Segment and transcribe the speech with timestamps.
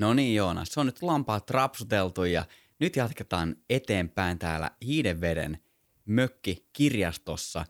[0.00, 2.44] No niin Joonas, se on nyt lampaat rapsuteltu ja
[2.78, 5.58] nyt jatketaan eteenpäin täällä Hiidenveden
[6.04, 7.64] mökki-kirjastossa.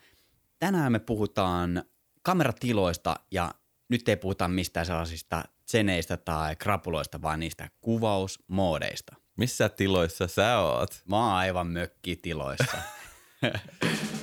[0.58, 1.84] Tänään me puhutaan
[2.22, 3.54] kameratiloista ja
[3.88, 9.16] nyt ei puhuta mistään sellaisista tseneistä tai krapuloista, vaan niistä kuvausmoodeista.
[9.36, 11.02] Missä tiloissa sä oot?
[11.08, 12.76] Mä oon aivan mökkitiloissa.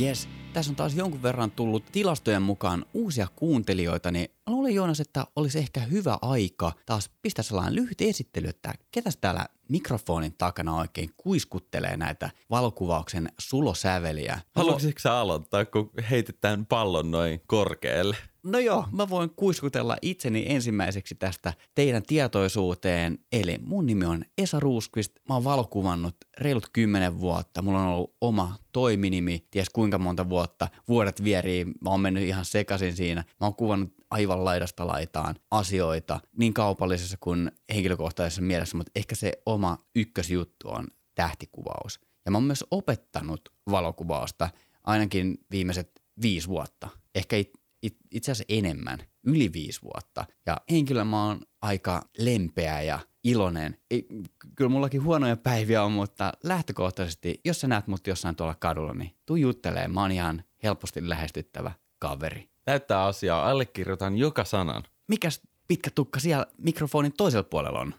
[0.00, 5.26] Yes, tässä on taas jonkun verran tullut tilastojen mukaan uusia kuuntelijoita, niin luulen Joonas, että
[5.36, 11.10] olisi ehkä hyvä aika taas pistää sellainen lyhyt esittely, että ketäs täällä mikrofonin takana oikein
[11.16, 14.40] kuiskuttelee näitä valokuvauksen sulosäveliä.
[14.54, 18.16] Haluaisitko sä aloittaa, kun heitetään pallon noin korkealle?
[18.42, 23.18] No joo, mä voin kuiskutella itseni ensimmäiseksi tästä teidän tietoisuuteen.
[23.32, 25.12] Eli mun nimi on Esa Ruuskvist.
[25.28, 27.62] Mä oon valokuvannut reilut kymmenen vuotta.
[27.62, 30.68] Mulla on ollut oma toiminimi, ties kuinka monta vuotta.
[30.88, 33.24] Vuodet vierii, mä oon mennyt ihan sekaisin siinä.
[33.40, 39.32] Mä oon kuvannut aivan laidasta laitaan asioita niin kaupallisessa kuin henkilökohtaisessa mielessä, mutta ehkä se
[39.46, 42.00] oma ykkösjuttu on tähtikuvaus.
[42.24, 44.50] Ja mä oon myös opettanut valokuvausta
[44.84, 46.88] ainakin viimeiset viisi vuotta.
[47.14, 47.36] Ehkä
[47.82, 50.24] it, itse asiassa enemmän, yli viisi vuotta.
[50.46, 53.76] Ja henkilö mä oon aika lempeä ja iloinen.
[53.90, 54.06] Ei,
[54.56, 59.14] kyllä mullakin huonoja päiviä on, mutta lähtökohtaisesti, jos sä näet mut jossain tuolla kadulla, niin
[59.26, 59.94] tuu juttelemaan.
[59.94, 62.48] Mä oon ihan helposti lähestyttävä kaveri.
[62.64, 64.82] Täyttää asiaa, allekirjoitan joka sanan.
[65.06, 67.94] Mikäs pitkä tukka siellä mikrofonin toisella puolella on?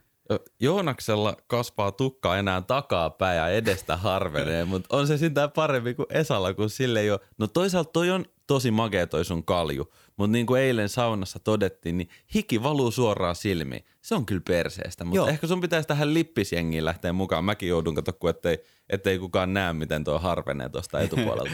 [0.60, 6.06] Joonaksella kasvaa tukka enää takaa päin ja edestä harvenee, mutta on se sitä parempi kuin
[6.10, 7.20] Esalla, kun sille ole.
[7.38, 11.98] No toisaalta toi on tosi makea toi sun kalju, mutta niin kuin eilen saunassa todettiin,
[11.98, 13.86] niin hiki valuu suoraan silmiin.
[14.02, 15.10] Se on kyllä perseestä, Joo.
[15.10, 17.46] mutta ehkä sun pitäisi tähän lippisjengiin lähteä mukaan.
[17.46, 18.58] Mäkin joudun katsoa, kun ettei,
[18.90, 21.52] ettei kukaan näe, miten tuo harvenee tuosta etupuolelta.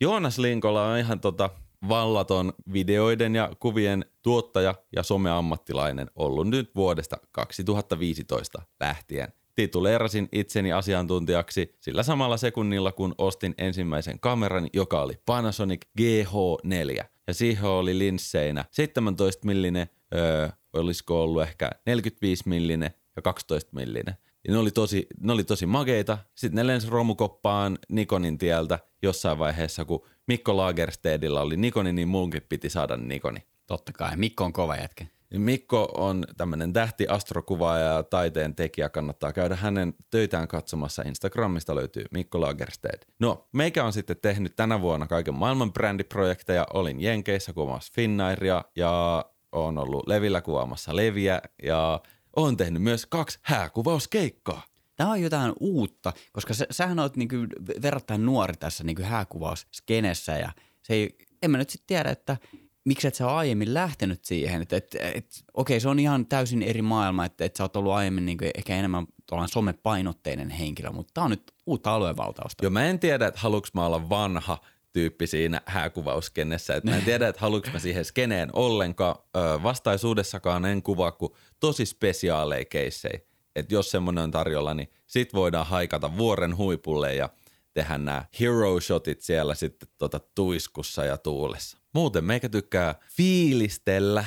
[0.00, 1.50] Joonas Linkola on ihan tota
[1.88, 9.32] vallaton videoiden ja kuvien tuottaja ja someammattilainen ollut nyt vuodesta 2015 lähtien.
[9.54, 17.04] Tituleerasin itseni asiantuntijaksi sillä samalla sekunnilla, kun ostin ensimmäisen kameran, joka oli Panasonic GH4.
[17.26, 24.14] Ja siihen oli linsseinä 17 millinen, öö, olisiko ollut ehkä 45 millinen ja 12 millinen.
[24.48, 26.18] Ja ne oli tosi, ne oli tosi makeita.
[26.34, 32.42] Sitten ne lensi romukoppaan Nikonin tieltä jossain vaiheessa, kun Mikko Lagerstedilla oli Nikoni, niin munkin
[32.48, 33.40] piti saada Nikoni.
[33.66, 35.06] Totta kai, Mikko on kova jätkä.
[35.38, 38.88] Mikko on tämmöinen tähti astrokuvaaja ja taiteen tekijä.
[38.88, 41.02] Kannattaa käydä hänen töitään katsomassa.
[41.02, 42.98] Instagramista löytyy Mikko Lagersted.
[43.18, 46.66] No, meikä on sitten tehnyt tänä vuonna kaiken maailman brändiprojekteja.
[46.74, 52.00] Olin Jenkeissä kuvaamassa Finnairia ja on ollut Levillä kuvaamassa Leviä ja
[52.36, 54.62] on tehnyt myös kaksi hääkuvauskeikkaa.
[54.96, 57.36] Tämä on jotain uutta, koska sä, sähän oot niinku
[57.82, 62.36] verrattain nuori tässä niinku hääkuvausskenessä ja se ei, en mä nyt sitten tiedä, että
[62.84, 66.62] miksi et sä ole aiemmin lähtenyt siihen, että et, et, okei se on ihan täysin
[66.62, 71.10] eri maailma, että et sä oot ollut aiemmin niinku ehkä enemmän tuollainen somepainotteinen henkilö, mutta
[71.14, 72.64] tämä on nyt uutta aluevaltausta.
[72.64, 74.58] Joo, mä en tiedä, että haluuks mä olla vanha
[74.92, 76.74] tyyppi siinä hääkuvauskennessä.
[76.74, 79.16] Et mä en tiedä, että haluuks mä siihen skeneen ollenkaan.
[79.36, 83.20] Ö, vastaisuudessakaan en kuvaa kuin tosi spesiaaleja keissejä.
[83.56, 87.28] Että jos semmoinen on tarjolla, niin sit voidaan haikata vuoren huipulle ja
[87.74, 91.78] tehdä nämä hero shotit siellä sitten tota tuiskussa ja tuulessa.
[91.94, 94.24] Muuten meikä tykkää fiilistellä.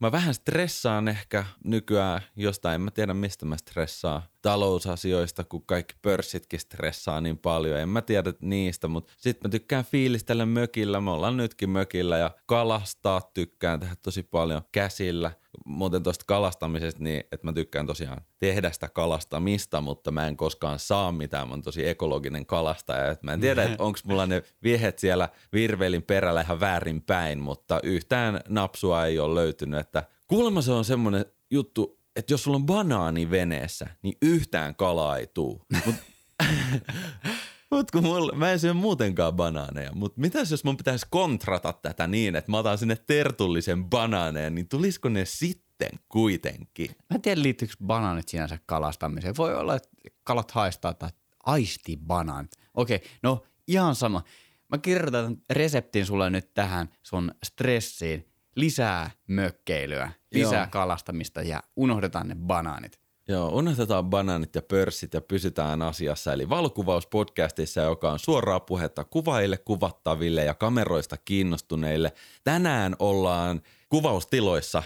[0.00, 4.22] Mä vähän stressaan ehkä nykyään jostain, en mä tiedä mistä mä stressaan.
[4.42, 7.78] Talousasioista, kun kaikki pörssitkin stressaa niin paljon.
[7.78, 11.00] En mä tiedä niistä, mutta sit mä tykkään fiilistellä mökillä.
[11.00, 15.32] Me ollaan nytkin mökillä ja kalastaa tykkään tehdä tosi paljon käsillä.
[15.64, 20.78] Muuten tuosta kalastamisesta, niin että mä tykkään tosiaan tehdä sitä kalastamista, mutta mä en koskaan
[20.78, 21.48] saa mitään.
[21.48, 23.10] Mä oon tosi ekologinen kalastaja.
[23.10, 27.38] Et mä en tiedä, että onko mulla ne viehet siellä virvelin perällä ihan väärin päin,
[27.38, 29.80] mutta yhtään napsua ei ole löytynyt.
[29.80, 35.16] Että kuulemma se on semmoinen juttu, että jos sulla on banaani veneessä, niin yhtään kalaa
[35.16, 35.66] ei tuu.
[35.86, 35.94] Mut,
[37.70, 42.06] mut kun mulla, mä en syö muutenkaan banaaneja, mutta mitäs jos mun pitäisi kontrata tätä
[42.06, 46.90] niin, että mä otan sinne tertullisen banaaneja, niin tulisiko ne sitten kuitenkin?
[46.90, 49.36] Mä en tiedä, liittyykö banaanit sinänsä kalastamiseen.
[49.38, 49.88] Voi olla, että
[50.24, 51.10] kalat haistaa tai
[51.46, 52.52] aisti banaanit.
[52.74, 54.22] Okei, no ihan sama.
[54.68, 58.26] Mä kirjoitan reseptin sulle nyt tähän sun stressiin.
[58.56, 60.70] Lisää mökkeilyä, lisää Joo.
[60.70, 63.00] kalastamista ja unohdetaan ne banaanit.
[63.28, 66.32] Joo, unohdetaan banaanit ja pörssit ja pysytään asiassa.
[66.32, 72.12] Eli valokuvauspodcastissa, joka on suoraa puhetta kuvaille, kuvattaville ja kameroista kiinnostuneille.
[72.44, 74.82] Tänään ollaan kuvaustiloissa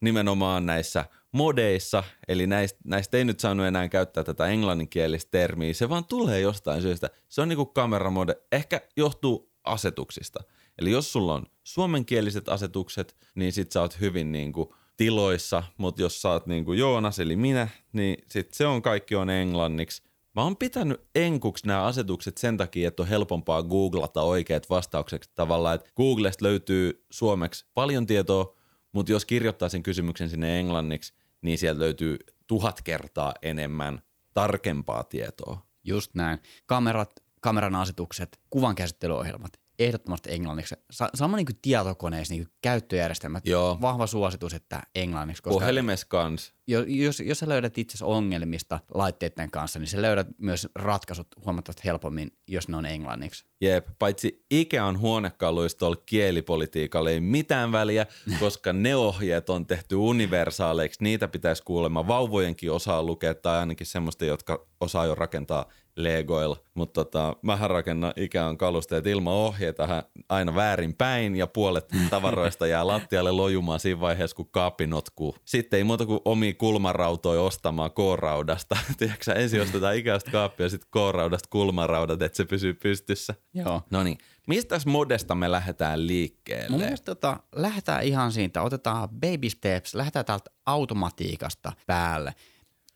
[0.00, 5.88] nimenomaan näissä modeissa, eli näistä, näistä ei nyt saanut enää käyttää tätä englanninkielistä termiä, se
[5.88, 7.10] vaan tulee jostain syystä.
[7.28, 10.44] Se on niinku kameramode, ehkä johtuu asetuksista.
[10.78, 16.22] Eli jos sulla on suomenkieliset asetukset, niin sit sä oot hyvin niinku tiloissa, mutta jos
[16.22, 20.02] sä oot niinku Joonas eli minä, niin sit se on kaikki on englanniksi.
[20.34, 25.74] Mä oon pitänyt enkuksi nämä asetukset sen takia, että on helpompaa googlata oikeat vastaukset tavallaan,
[25.74, 28.56] että Googlesta löytyy suomeksi paljon tietoa,
[28.92, 34.02] mutta jos kirjoittaa sen kysymyksen sinne englanniksi, niin sieltä löytyy tuhat kertaa enemmän
[34.34, 35.66] tarkempaa tietoa.
[35.84, 36.38] Just näin.
[36.66, 37.10] Kamerat,
[37.40, 40.74] kameran asetukset, kuvankäsittelyohjelmat, ehdottomasti englanniksi.
[40.90, 43.46] Sa- sama niin kuin tietokoneissa, niin kuin käyttöjärjestelmät.
[43.46, 43.78] Joo.
[43.80, 45.42] Vahva suositus, että englanniksi.
[45.42, 46.52] Koska Puhelimessa kans.
[46.66, 51.82] jo- jos, jos sä löydät itse ongelmista laitteiden kanssa, niin sä löydät myös ratkaisut huomattavasti
[51.84, 53.44] helpommin, jos ne on englanniksi.
[53.60, 58.06] Jep, paitsi Ikean huonekaluista tuolla kielipolitiikalla ei mitään väliä,
[58.40, 61.02] koska ne ohjeet on tehty universaaleiksi.
[61.04, 66.56] Niitä pitäisi kuulemma vauvojenkin osaa lukea tai ainakin semmoista, jotka osaa jo rakentaa Legoilla.
[66.74, 72.86] Mutta tota, mähän rakennan Ikean kalusteet ilman ohjeita aina väärin päin ja puolet tavaroista jää
[72.86, 75.36] lattialle lojumaan siinä vaiheessa, kun kaappi notkuu.
[75.44, 78.76] Sitten ei muuta kuin omia kulmarautoja ostamaan K-raudasta.
[78.98, 83.34] Tiedätkö ensin ostetaan Ikeasta kaappia ja sitten K-raudasta kulmaraudat, että se pysyy pystyssä.
[83.54, 83.82] Joo.
[83.90, 86.76] No niin, mistä modesta me lähdetään Mun liikkeelle?
[86.76, 92.34] mielestä tota, lähdetään ihan siitä, otetaan baby steps, lähdetään täältä automatiikasta päälle.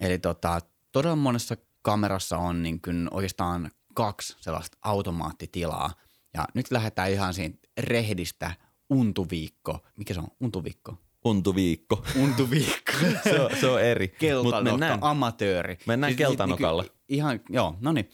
[0.01, 0.61] Eli tota,
[0.93, 1.57] todella monessa
[1.87, 5.91] kamerassa on niin kuin oikeastaan kaksi sellaista automaattitilaa.
[6.35, 8.55] Ja nyt lähdetään ihan siitä rehdistä
[8.91, 9.79] untuviikko.
[9.97, 10.29] Mikä se on?
[10.41, 10.99] Untuviikko?
[11.25, 12.05] Untuviikko.
[12.17, 12.93] Untuviikko.
[13.25, 14.09] se, on, se on eri.
[14.09, 15.79] Keltanokka, mennään, amatööri.
[15.87, 16.83] mennään Siis keltanokalla.
[16.83, 18.11] niinku Ihan, joo, no niin.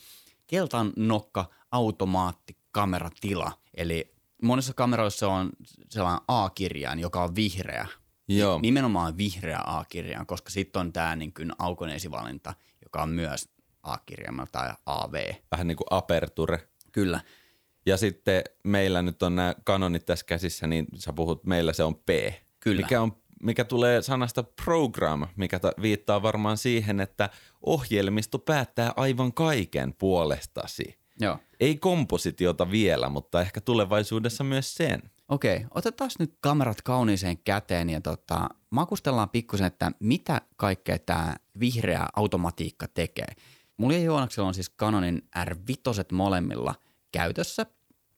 [0.47, 3.53] Keltanokka automaatikameratila.
[3.75, 5.51] Eli monissa kameroissa on
[5.89, 7.87] sellainen A-kirjain, joka on vihreä.
[8.29, 8.59] Joo.
[8.63, 14.73] Nimenomaan vihreä A-kirjain, koska sitten on tämä niin kuin aukoneesivalinta, joka on myös A-kirjaimella tai
[14.87, 15.14] AV.
[15.50, 16.69] Vähän niin kuin aperture.
[16.93, 17.20] Kyllä.
[17.87, 21.94] Ja sitten meillä nyt on nämä kanonit tässä käsissä, niin sä puhut, meillä se on
[21.94, 22.08] P.
[22.61, 22.82] Kyllä.
[22.82, 27.31] Mikä, on, mikä tulee sanasta program, mikä ta- viittaa varmaan siihen, että
[27.67, 30.99] ohjelmisto päättää aivan kaiken puolestasi.
[31.20, 31.38] Joo.
[31.61, 35.02] Ei kompositiota vielä, mutta ehkä tulevaisuudessa myös sen.
[35.29, 42.06] Okei, otetaan nyt kamerat kauniiseen käteen ja tota, makustellaan pikkusen, että mitä kaikkea tämä vihreä
[42.17, 43.29] automatiikka tekee.
[43.77, 46.75] Mulla ja Joonaksella on siis Canonin R5 molemmilla
[47.13, 47.67] käytössä.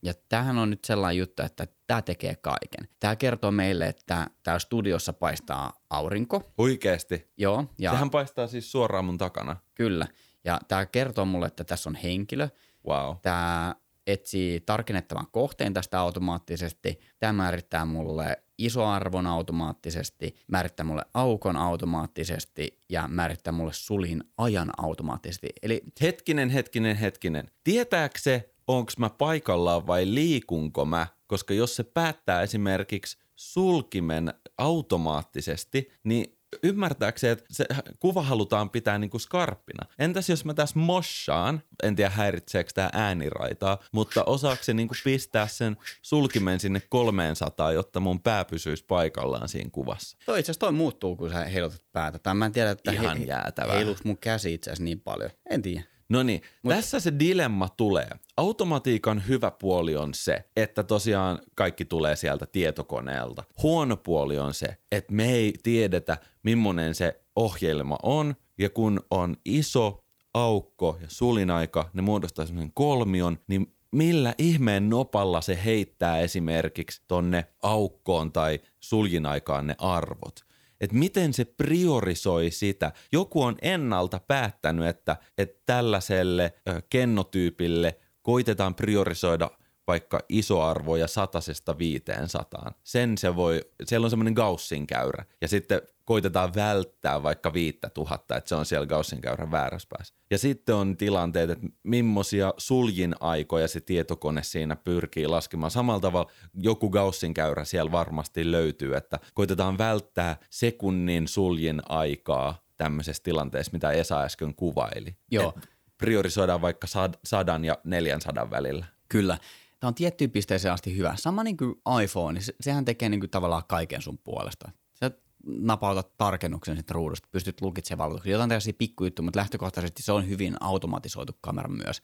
[0.02, 2.88] Ja tämähän on nyt sellainen juttu, että tämä tekee kaiken.
[3.00, 6.52] Tämä kertoo meille, että täällä studiossa paistaa aurinko.
[6.58, 7.32] Oikeesti.
[7.36, 9.56] Joo, ja Sehän paistaa siis suoraan mun takana.
[9.74, 10.06] kyllä.
[10.44, 12.48] Ja tämä kertoo mulle, että tässä on henkilö.
[12.88, 13.16] Wow.
[13.22, 13.74] Tämä
[14.06, 17.00] etsii tarkennettavan kohteen tästä automaattisesti.
[17.18, 25.48] Tämä määrittää mulle isoarvon automaattisesti, määrittää mulle aukon automaattisesti ja määrittää mulle sulin ajan automaattisesti.
[25.62, 27.50] Eli Hetkinen, hetkinen, hetkinen.
[27.64, 31.06] Tietääkö se, onko mä paikallaan vai liikunko mä?
[31.26, 37.66] Koska jos se päättää esimerkiksi sulkimen automaattisesti, niin ymmärtääkö se, että se
[38.00, 39.86] kuva halutaan pitää niinku skarppina?
[39.98, 45.46] Entäs jos mä tässä moshaan, en tiedä häiritseekö tämä ääniraitaa, mutta osaako se niinku pistää
[45.46, 50.16] sen sulkimen sinne 300, jotta mun pää pysyisi paikallaan siinä kuvassa?
[50.26, 52.18] toi itse asiassa toi muuttuu, kun sä heilutat päätä.
[52.18, 53.74] Tai mä en tiedä, että Ihan jäätävää.
[53.76, 55.30] heiluks mun käsi itse asiassa niin paljon.
[55.50, 55.84] En tiedä.
[56.14, 58.10] No niin, tässä se dilemma tulee.
[58.36, 63.44] Automatiikan hyvä puoli on se, että tosiaan kaikki tulee sieltä tietokoneelta.
[63.62, 69.36] Huono puoli on se, että me ei tiedetä, millainen se ohjelma on, ja kun on
[69.44, 70.04] iso
[70.34, 77.44] aukko ja sulinaika, ne muodostaa semmoisen kolmion, niin millä ihmeen nopalla se heittää esimerkiksi tonne
[77.62, 80.53] aukkoon tai suljinaikaan ne arvot
[80.84, 82.92] että miten se priorisoi sitä.
[83.12, 86.52] Joku on ennalta päättänyt, että, että tällaiselle
[86.90, 89.50] kennotyypille koitetaan priorisoida
[89.86, 92.74] vaikka isoarvoja satasesta viiteen sataan.
[92.84, 98.36] Sen se voi, siellä on semmoinen Gaussin käyrä ja sitten koitetaan välttää vaikka viittä tuhatta,
[98.36, 100.14] että se on siellä Gaussin käyrän väärässä päässä.
[100.30, 105.70] Ja sitten on tilanteet, että millaisia suljin aikoja se tietokone siinä pyrkii laskemaan.
[105.70, 113.22] Samalla tavalla joku Gaussin käyrä siellä varmasti löytyy, että koitetaan välttää sekunnin suljin aikaa tämmöisessä
[113.22, 115.16] tilanteessa, mitä Esa äsken kuvaili.
[115.30, 115.54] Joo.
[115.56, 118.86] Et priorisoidaan vaikka sad- sadan ja neljän sadan välillä.
[119.08, 119.38] Kyllä.
[119.84, 121.14] Tämä on tiettyyn pisteeseen asti hyvä.
[121.16, 121.74] Sama niin kuin
[122.04, 124.70] iPhone, se, sehän tekee niin kuin tavallaan kaiken sun puolesta.
[124.94, 125.10] Sä
[125.46, 128.32] napautat tarkennuksen sitten ruudusta, pystyt lukitsemaan valotuksia.
[128.32, 132.02] Jotain tällaisia pikkujuttuja, mutta lähtökohtaisesti se on hyvin automatisoitu kamera myös.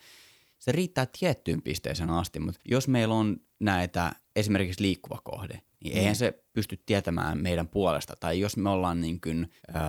[0.59, 6.17] Se riittää tiettyyn pisteeseen asti, mutta jos meillä on näitä esimerkiksi liikkuva kohde, niin eihän
[6.17, 8.17] se pysty tietämään meidän puolesta.
[8.17, 9.81] Tai jos me ollaan niin kuin, öö,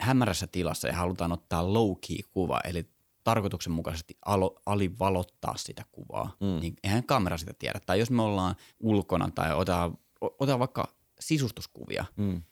[0.00, 2.88] hämärässä tilassa ja halutaan ottaa low-key-kuva, eli
[3.26, 6.60] tarkoituksenmukaisesti alo, alivalottaa sitä kuvaa, mm.
[6.60, 7.80] niin eihän kamera sitä tiedä.
[7.86, 10.88] Tai jos me ollaan ulkona tai otetaan, otetaan vaikka
[11.20, 12.42] sisustuskuvia, mm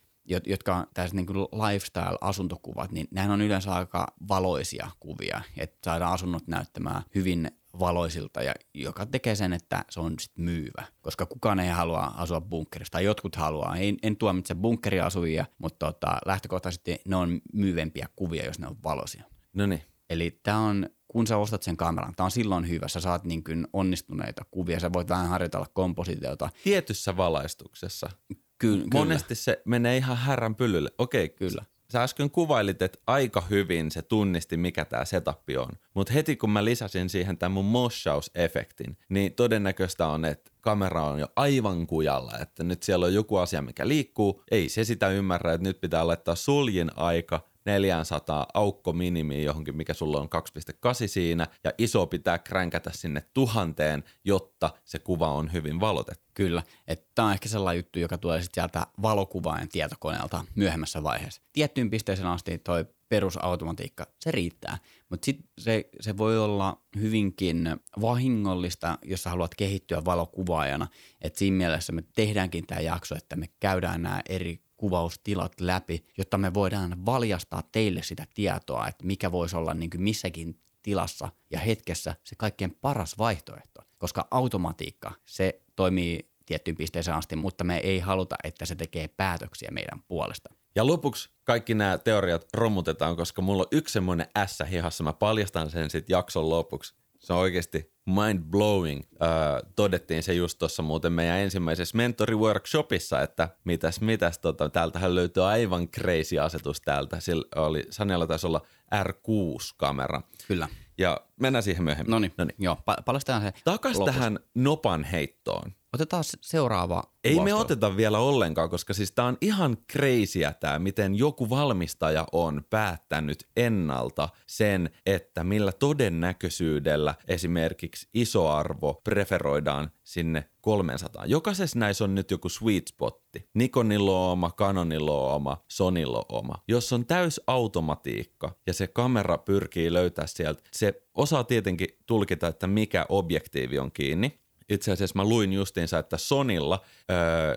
[0.47, 6.47] jotka on tässä niin lifestyle-asuntokuvat, niin nehän on yleensä aika valoisia kuvia, että saadaan asunnot
[6.47, 11.71] näyttämään hyvin valoisilta, ja joka tekee sen, että se on sitten myyvä, koska kukaan ei
[11.71, 13.77] halua asua bunkkerissa, tai jotkut haluaa.
[13.77, 19.25] En, en tuomitse bunkkeriasujia, mutta tota, lähtökohtaisesti ne on myyvempiä kuvia, jos ne on valoisia.
[19.55, 19.83] No niin.
[20.11, 22.89] Eli tämä on, kun sä ostat sen kameran, tämä on silloin hyvä.
[22.89, 26.51] Sä saat niin kuin onnistuneita kuvia, sä voit vähän harjoitella kompositiota.
[26.65, 28.11] Tietyssä valaistuksessa.
[28.59, 29.39] Ky- Monesti kyllä.
[29.41, 30.91] se menee ihan härän pyllylle.
[30.99, 31.65] Okei, kyllä.
[31.93, 35.69] Sä äsken kuvailit, että aika hyvin se tunnisti, mikä tämä setup on.
[35.95, 41.21] Mutta heti kun mä lisäsin siihen tämän mun moshaus-efektin, niin todennäköistä on, että kamera on
[41.21, 44.43] jo aivan kujalla, että nyt siellä on joku asia, mikä liikkuu.
[44.51, 49.95] Ei se sitä ymmärrä, että nyt pitää laittaa suljin aika 400 aukko minimi johonkin, mikä
[49.95, 55.81] sulla on 2,8 siinä, ja iso pitää kränkätä sinne tuhanteen, jotta se kuva on hyvin
[55.81, 56.25] valotettu.
[56.35, 61.43] Kyllä, että tämä on ehkä sellainen juttu, joka tulee sitten sieltä valokuvaajan tietokoneelta myöhemmässä vaiheessa.
[61.53, 64.79] Tiettyyn pisteeseen asti toi perusautomatiikka, se riittää,
[65.11, 70.87] mutta sitten se, se voi olla hyvinkin vahingollista, jos sä haluat kehittyä valokuvaajana,
[71.21, 76.39] että siinä mielessä me tehdäänkin tämä jakso, että me käydään nämä eri kuvaustilat läpi, jotta
[76.39, 81.59] me voidaan valjastaa teille sitä tietoa, että mikä voisi olla niin kuin missäkin tilassa ja
[81.59, 83.81] hetkessä se kaikkein paras vaihtoehto.
[83.99, 89.69] Koska automatiikka, se toimii tiettyyn pisteeseen asti, mutta me ei haluta, että se tekee päätöksiä
[89.73, 90.55] meidän puolesta.
[90.75, 95.05] Ja lopuksi kaikki nämä teoriat romutetaan, koska mulla on yksi semmoinen ässä hihassa.
[95.05, 96.95] Mä paljastan sen sitten jakson lopuksi.
[97.25, 99.03] Se on oikeasti mind blowing.
[99.23, 99.29] Öö,
[99.77, 105.89] todettiin se just tuossa muuten meidän ensimmäisessä mentoriworkshopissa, että mitäs mitäs, tota, täältähän löytyy aivan
[105.89, 107.21] crazy asetus täältä.
[107.21, 108.61] Sillä oli, Sanella taisi olla
[108.95, 110.23] R6-kamera.
[110.49, 110.69] Kyllä.
[110.99, 112.11] Ja mennään siihen myöhemmin.
[112.11, 114.19] No niin, joo, pa- palastetaan se Takas lopussa.
[114.19, 115.73] tähän nopan heittoon.
[115.95, 121.15] Otetaan seuraava Ei me oteta vielä ollenkaan, koska siis tämä on ihan kreisiä tämä, miten
[121.15, 131.27] joku valmistaja on päättänyt ennalta sen, että millä todennäköisyydellä esimerkiksi iso arvo preferoidaan sinne 300.
[131.27, 133.49] Jokaisessa näissä on nyt joku sweet spotti.
[133.55, 136.55] Nikonilla on oma, Canonilla on oma, Sonylla on oma.
[136.69, 142.67] Jos on täys automatiikka ja se kamera pyrkii löytää sieltä, se osaa tietenkin tulkita, että
[142.67, 146.81] mikä objektiivi on kiinni itse asiassa mä luin justiinsa, että Sonilla
[147.11, 147.57] öö,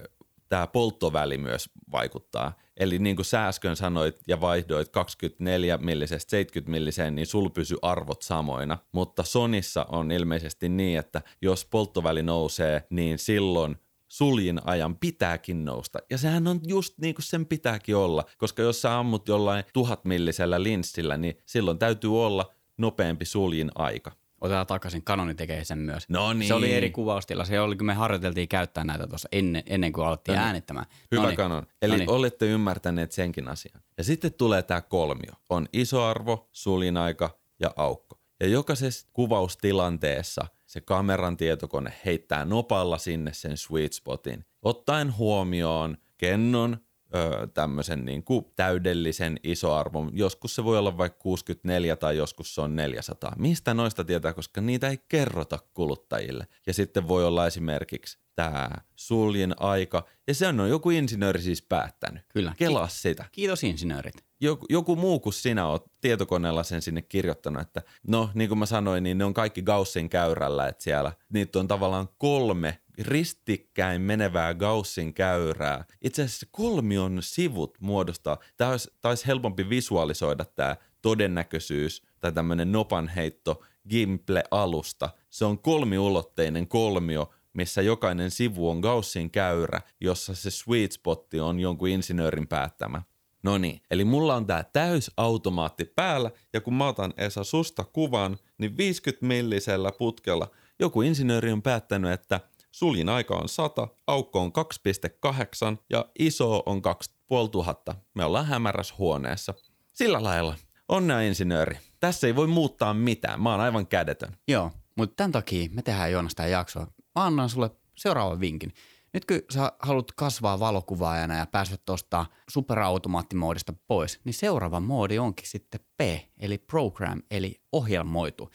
[0.49, 2.57] tämä polttoväli myös vaikuttaa.
[2.77, 7.75] Eli niin kuin sä äsken sanoit ja vaihdoit 24 millisestä 70 milliseen, niin sul pysy
[7.81, 8.77] arvot samoina.
[8.91, 15.99] Mutta Sonissa on ilmeisesti niin, että jos polttoväli nousee, niin silloin suljin ajan pitääkin nousta.
[16.09, 20.05] Ja sehän on just niin kuin sen pitääkin olla, koska jos sä ammut jollain tuhat
[20.05, 24.11] millisellä linssillä, niin silloin täytyy olla nopeampi suljin aika.
[24.41, 26.09] Otetaan takaisin, Canoni tekee sen myös.
[26.09, 26.47] No niin.
[26.47, 27.45] Se oli eri kuvaustila.
[27.45, 30.47] Se oli, kun me harjoiteltiin käyttää näitä tuossa ennen, ennen kuin alettiin no niin.
[30.47, 30.85] äänittämään.
[31.11, 31.37] Hyvä Noniin.
[31.37, 31.67] Canon.
[31.81, 32.09] Eli Noniin.
[32.09, 33.81] olette ymmärtäneet senkin asian.
[33.97, 35.33] Ja sitten tulee tämä kolmio.
[35.49, 38.19] On iso arvo, sulinaika ja aukko.
[38.39, 46.77] Ja jokaisessa kuvaustilanteessa se kameran tietokone heittää nopalla sinne sen sweet spotin, ottaen huomioon kennon
[47.15, 50.11] öö, tämmöisen niin kuin täydellisen isoarvon.
[50.13, 53.33] Joskus se voi olla vaikka 64 tai joskus se on 400.
[53.37, 56.47] Mistä noista tietää, koska niitä ei kerrota kuluttajille.
[56.67, 62.21] Ja sitten voi olla esimerkiksi tämä suljin aika, ja se on joku insinööri siis päättänyt.
[62.29, 62.53] Kyllä.
[62.57, 63.25] Kelaa sitä.
[63.31, 64.13] Kiitos insinöörit.
[64.39, 68.65] Joku, joku muu kuin sinä oot tietokoneella sen sinne kirjoittanut, että no niin kuin mä
[68.65, 74.53] sanoin, niin ne on kaikki Gaussin käyrällä, että siellä niitä on tavallaan kolme ristikkäin menevää
[74.53, 75.85] Gaussin käyrää.
[76.01, 82.71] Itse asiassa kolmion sivut muodostaa, tämä olisi, tämä olisi helpompi visualisoida tämä todennäköisyys tai tämmöinen
[82.71, 85.09] nopanheitto Gimple-alusta.
[85.29, 91.59] Se on kolmiulotteinen kolmio, missä jokainen sivu on Gaussin käyrä, jossa se sweet spotti on
[91.59, 93.01] jonkun insinöörin päättämä.
[93.43, 97.83] No niin, eli mulla on tää täys automaatti päällä, ja kun mä otan Esa susta
[97.83, 102.39] kuvan, niin 50 millisellä putkella joku insinööri on päättänyt, että–
[102.77, 107.95] Suljin aika on 100, aukko on 2,8 ja iso on 2500.
[108.13, 109.53] Me ollaan hämärässä huoneessa.
[109.93, 110.55] Sillä lailla.
[110.87, 111.77] Onnea insinööri.
[111.99, 113.41] Tässä ei voi muuttaa mitään.
[113.41, 114.37] Mä oon aivan kädetön.
[114.47, 116.87] Joo, mutta tämän takia me tehdään Joonas tämä jaksoa.
[117.15, 118.73] Mä annan sulle seuraavan vinkin.
[119.13, 125.47] Nyt kun sä haluat kasvaa valokuvaajana ja päästä tuosta superautomaattimoodista pois, niin seuraava moodi onkin
[125.47, 126.01] sitten P,
[126.39, 128.49] eli program, eli ohjelmoitu.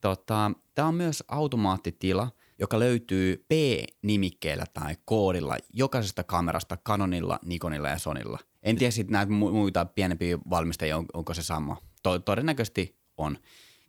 [0.00, 7.98] Tota, Tämä on myös automaattitila– joka löytyy P-nimikkeellä tai koodilla jokaisesta kamerasta Canonilla, Nikonilla ja
[7.98, 8.38] Sonilla.
[8.62, 11.76] En tiedä sitten näitä muita pienempiä valmistajia, on, onko se sama.
[12.02, 13.38] To- todennäköisesti on.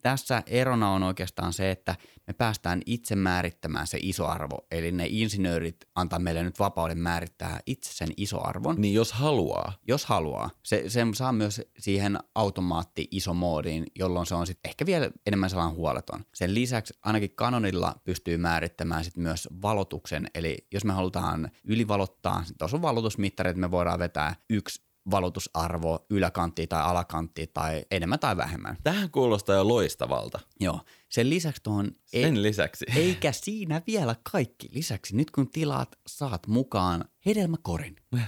[0.02, 1.96] Tässä erona on oikeastaan se, että
[2.28, 4.68] me päästään itse määrittämään se iso arvo.
[4.72, 8.82] Eli ne insinöörit antaa meille nyt vapauden määrittää itse sen isoarvon.
[8.82, 9.74] Niin jos haluaa.
[9.88, 10.50] Jos haluaa.
[10.64, 16.26] Se, se saa myös siihen automaatti-isomoodiin, jolloin se on sitten ehkä vielä enemmän sellainen huoleton.
[16.34, 20.28] Sen lisäksi ainakin Canonilla pystyy määrittämään sitten myös valotuksen.
[20.36, 26.70] Eli jos me halutaan ylivalottaa, tuossa on valotusmittari, että me voidaan vetää yksi valotusarvo yläkanttiin
[26.70, 28.78] tai alakanttiin tai enemmän tai vähemmän.
[28.84, 30.40] Tähän kuulostaa jo loistavalta.
[30.60, 30.82] Joo.
[31.10, 31.92] Sen lisäksi tuohon...
[32.06, 32.86] Sen ei, lisäksi.
[32.96, 34.70] Eikä siinä vielä kaikki.
[34.72, 37.96] Lisäksi nyt kun tilaat, saat mukaan hedelmäkorin.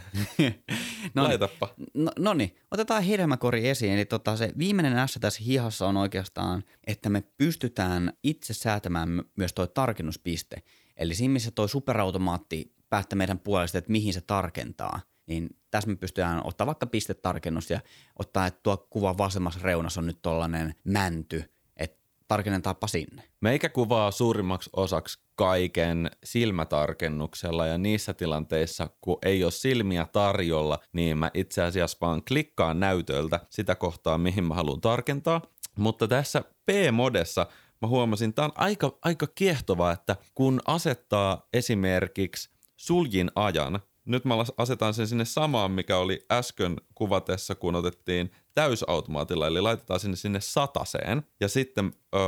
[1.16, 1.74] no, Laitappa.
[1.94, 3.94] No, no niin, otetaan hedelmäkori esiin.
[3.94, 9.54] Eli tota, se viimeinen S tässä hihassa on oikeastaan, että me pystytään itse säätämään myös
[9.54, 10.64] tuo tarkennuspiste.
[10.98, 15.96] Eli siinä missä tuo superautomaatti päättää meidän puolesta, että mihin se tarkentaa– niin tässä me
[15.96, 17.80] pystytään ottaa vaikka pistetarkennus ja
[18.20, 23.24] ottaa, että tuo kuva vasemmassa reunassa on nyt tuollainen mänty, että tarkennetaanpa sinne.
[23.42, 31.18] Meikä kuvaa suurimmaksi osaksi kaiken silmätarkennuksella ja niissä tilanteissa, kun ei ole silmiä tarjolla, niin
[31.18, 35.42] mä itse asiassa vaan klikkaan näytöltä sitä kohtaa, mihin mä haluan tarkentaa.
[35.78, 37.46] Mutta tässä P-modessa
[37.82, 44.36] mä huomasin, tämä on aika, aika kiehtovaa, että kun asettaa esimerkiksi suljin ajan, nyt mä
[44.58, 50.42] asetan sen sinne samaan, mikä oli äsken kuvatessa, kun otettiin täysautomaatilla, eli laitetaan sinne sinne
[50.42, 51.24] sataseen.
[51.40, 52.22] Ja sitten öö,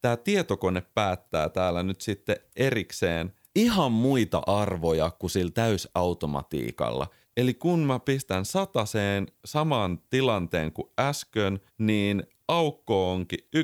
[0.00, 7.06] tämä tietokone päättää täällä nyt sitten erikseen ihan muita arvoja kuin sillä täysautomatiikalla.
[7.36, 13.60] Eli kun mä pistän sataseen saman tilanteen kuin äsken, niin aukko onkin 1,2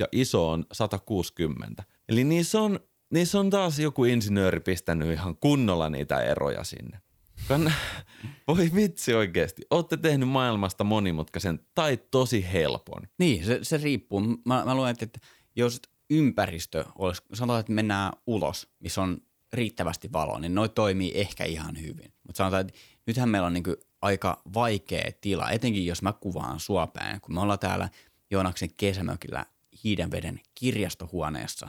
[0.00, 1.84] ja iso on 160.
[2.08, 2.80] Eli niissä on
[3.10, 7.00] niissä on taas joku insinööri pistänyt ihan kunnolla niitä eroja sinne.
[7.48, 7.72] Kann...
[8.48, 9.62] Voi vitsi oikeasti.
[9.70, 13.02] Olette tehnyt maailmasta monimutkaisen tai tosi helpon.
[13.18, 14.20] Niin, se, se riippuu.
[14.20, 15.20] Mä, mä luen, että
[15.56, 19.18] jos ympäristö olisi, sanotaan, että mennään ulos, missä on
[19.52, 22.12] riittävästi valoa, niin noi toimii ehkä ihan hyvin.
[22.26, 22.72] Mutta sanotaan, että
[23.06, 27.58] nythän meillä on niinku aika vaikea tila, etenkin jos mä kuvaan suopäin, kun me ollaan
[27.58, 27.88] täällä
[28.30, 29.46] Joonaksen kesämökillä
[29.84, 31.68] Hiidenveden kirjastohuoneessa,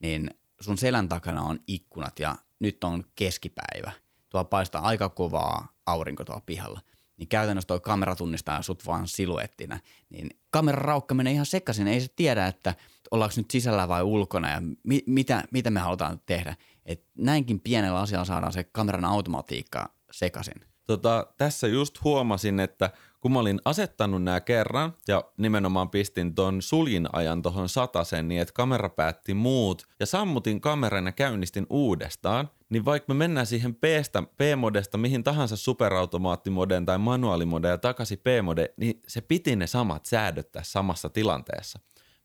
[0.00, 0.30] niin
[0.62, 3.92] sun selän takana on ikkunat ja nyt on keskipäivä.
[4.28, 6.80] Tuo paistaa aika kovaa aurinko tuolla pihalla.
[7.16, 9.78] Niin käytännössä tuo kamera tunnistaa sut vaan siluettina.
[10.10, 11.88] Niin kameran raukka menee ihan sekaisin.
[11.88, 12.74] Ei se tiedä, että
[13.10, 16.56] ollaanko nyt sisällä vai ulkona ja mi- mitä, mitä me halutaan tehdä.
[16.86, 20.54] Et näinkin pienellä asialla saadaan se kameran automatiikka sekaisin.
[20.86, 22.90] Tota, tässä just huomasin, että
[23.22, 28.40] kun mä olin asettanut nämä kerran ja nimenomaan pistin ton suljin ajan tuohon sataseen niin,
[28.40, 33.74] että kamera päätti muut ja sammutin kameran ja käynnistin uudestaan, niin vaikka me mennään siihen
[33.74, 40.06] P-stä, P-modesta mihin tahansa superautomaattimoden tai manuaalimode ja takaisin P-mode, niin se piti ne samat
[40.06, 41.78] säädöt tässä samassa tilanteessa.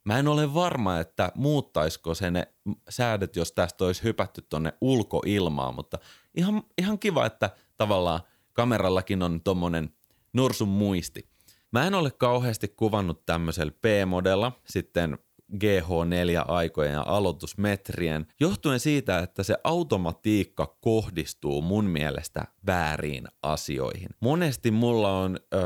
[0.03, 2.47] Mä en ole varma, että muuttaisiko se ne
[2.89, 5.99] säädöt, jos tästä olisi hypätty tonne ulkoilmaan, mutta
[6.35, 8.19] ihan, ihan kiva, että tavallaan
[8.53, 9.96] kamerallakin on tommonen
[10.33, 11.29] Norsun muisti.
[11.71, 15.17] Mä en ole kauheasti kuvannut tämmöisellä P-modella sitten
[15.53, 24.09] GH4-aikojen ja aloitusmetrien, johtuen siitä, että se automatiikka kohdistuu mun mielestä väärin asioihin.
[24.19, 25.57] Monesti mulla on ö,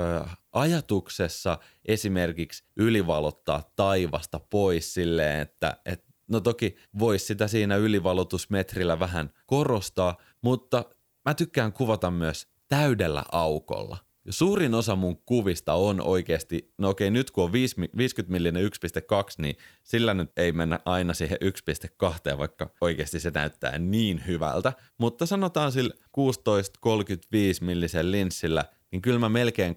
[0.51, 9.29] ajatuksessa esimerkiksi ylivalottaa taivasta pois silleen, että et, no toki voisi sitä siinä ylivalotusmetrillä vähän
[9.45, 10.85] korostaa, mutta
[11.25, 13.97] mä tykkään kuvata myös täydellä aukolla–
[14.29, 18.69] Suurin osa mun kuvista on oikeasti, no okei nyt kun on 50 millinen 1.2,
[19.37, 21.37] niin sillä nyt ei mennä aina siihen
[22.33, 24.73] 1.2, vaikka oikeasti se näyttää niin hyvältä.
[24.97, 26.01] Mutta sanotaan sillä 16-35
[27.61, 29.75] millisen linssillä, niin kyllä mä melkein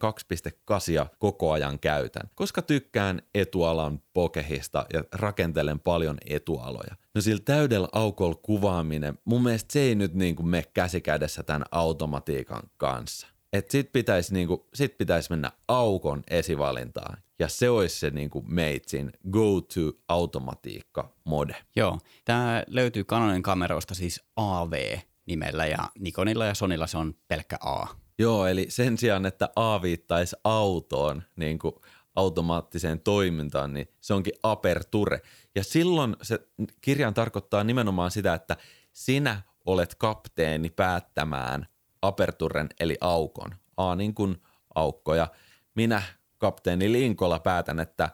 [1.04, 6.96] 2.8 koko ajan käytän, koska tykkään etualan pokehista ja rakentelen paljon etualoja.
[7.14, 11.64] No sillä täydellä aukolla kuvaaminen, mun mielestä se ei nyt niin kuin mene käsikädessä tämän
[11.70, 13.33] automatiikan kanssa.
[13.54, 17.18] Että sit pitäisi niinku, sit pitäis mennä aukon esivalintaan.
[17.38, 21.56] Ja se olisi se niinku meitsin go-to automatiikka mode.
[21.76, 27.86] Joo, tämä löytyy Canonin kameroista siis AV-nimellä ja Nikonilla ja Sonilla se on pelkkä A.
[28.18, 31.74] Joo, eli sen sijaan, että A viittaisi autoon, niin kuin
[32.14, 35.20] automaattiseen toimintaan, niin se onkin aperture.
[35.54, 36.48] Ja silloin se
[36.80, 38.56] kirjan tarkoittaa nimenomaan sitä, että
[38.92, 41.66] sinä olet kapteeni päättämään–
[42.06, 43.50] aperturen eli aukon.
[43.76, 44.42] A niin kuin
[44.74, 45.28] aukko ja
[45.74, 46.02] minä
[46.38, 48.10] kapteeni Linkola päätän, että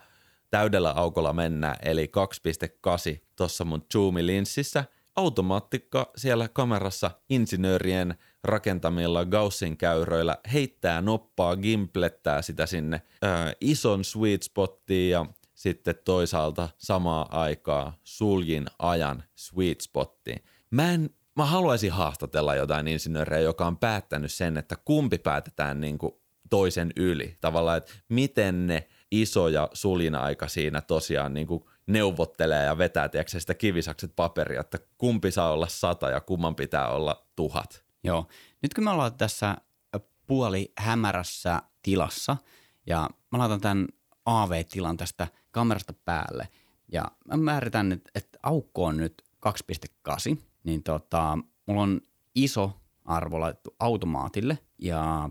[0.51, 2.11] täydellä aukolla mennään eli
[3.17, 4.85] 2.8 tuossa mun zoom-linssissä
[5.17, 14.43] automaattikka siellä kamerassa insinöörien rakentamilla Gaussin käyröillä heittää noppaa, gimplettää sitä sinne ää, ison sweet
[14.43, 20.45] spottiin ja sitten toisaalta samaa aikaa suljin ajan sweet spottiin.
[20.71, 25.99] Mä, en, mä haluaisin haastatella jotain insinöörejä, joka on päättänyt sen, että kumpi päätetään niin
[25.99, 26.13] kuin
[26.51, 27.37] toisen yli.
[27.41, 33.09] Tavallaan, että miten ne iso ja suljin aika siinä tosiaan niin kuin neuvottelee ja vetää
[33.09, 37.85] tiedätkö, sitä kivisakset paperia, että kumpi saa olla sata ja kumman pitää olla tuhat.
[38.05, 38.29] Joo.
[38.63, 39.57] Nyt kun me ollaan tässä
[40.27, 42.37] puoli hämärässä tilassa
[42.87, 43.87] ja mä laitan tämän
[44.27, 46.49] AV-tilan tästä kamerasta päälle
[46.93, 52.01] ja mä määritän, että, että aukko on nyt 2.8, niin tota, mulla on
[52.35, 55.31] iso arvo laitettu automaatille ja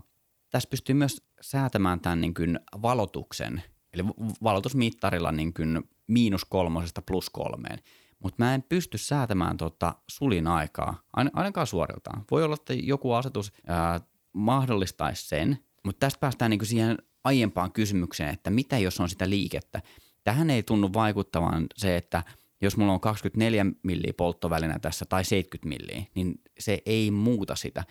[0.50, 3.62] tässä pystyy myös säätämään tämän niin kuin valotuksen,
[3.92, 4.02] eli
[4.42, 7.78] valotusmittarilla niin kuin miinus kolmosesta plus kolmeen.
[8.22, 12.24] Mutta mä en pysty säätämään tota sulin aikaa, ainakaan suoriltaan.
[12.30, 14.00] Voi olla, että joku asetus ää,
[14.32, 19.82] mahdollistaisi sen, mutta tästä päästään niinku siihen aiempaan kysymykseen, että mitä jos on sitä liikettä.
[20.24, 22.22] Tähän ei tunnu vaikuttavan se, että
[22.60, 27.84] jos mulla on 24 milliä polttovälinä tässä tai 70 milliä, niin se ei muuta sitä,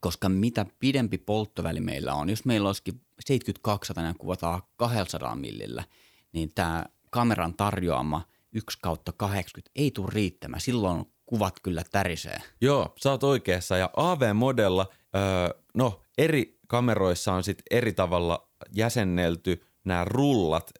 [0.00, 5.84] koska mitä pidempi polttoväli meillä on, jos meillä olisikin 72 ja kuvataan 200 millillä,
[6.32, 10.60] niin tämä kameran tarjoama 1 kautta 80 ei tule riittämään.
[10.60, 12.38] Silloin kuvat kyllä tärisee.
[12.60, 13.76] Joo, sä oot oikeassa.
[13.76, 20.70] Ja AV-modella, öö, no eri kameroissa on sitten eri tavalla jäsennelty nämä rullat,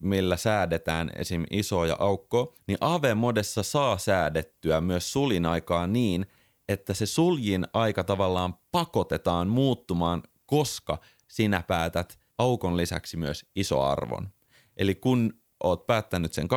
[0.00, 1.44] millä säädetään esim.
[1.50, 6.26] isoja aukko, niin AV-modessa saa säädettyä myös sulin aikaa niin,
[6.68, 10.98] että se suljin aika tavallaan pakotetaan muuttumaan, koska
[11.28, 14.28] sinä päätät aukon lisäksi myös isoarvon.
[14.76, 15.32] Eli kun
[15.64, 16.48] oot päättänyt sen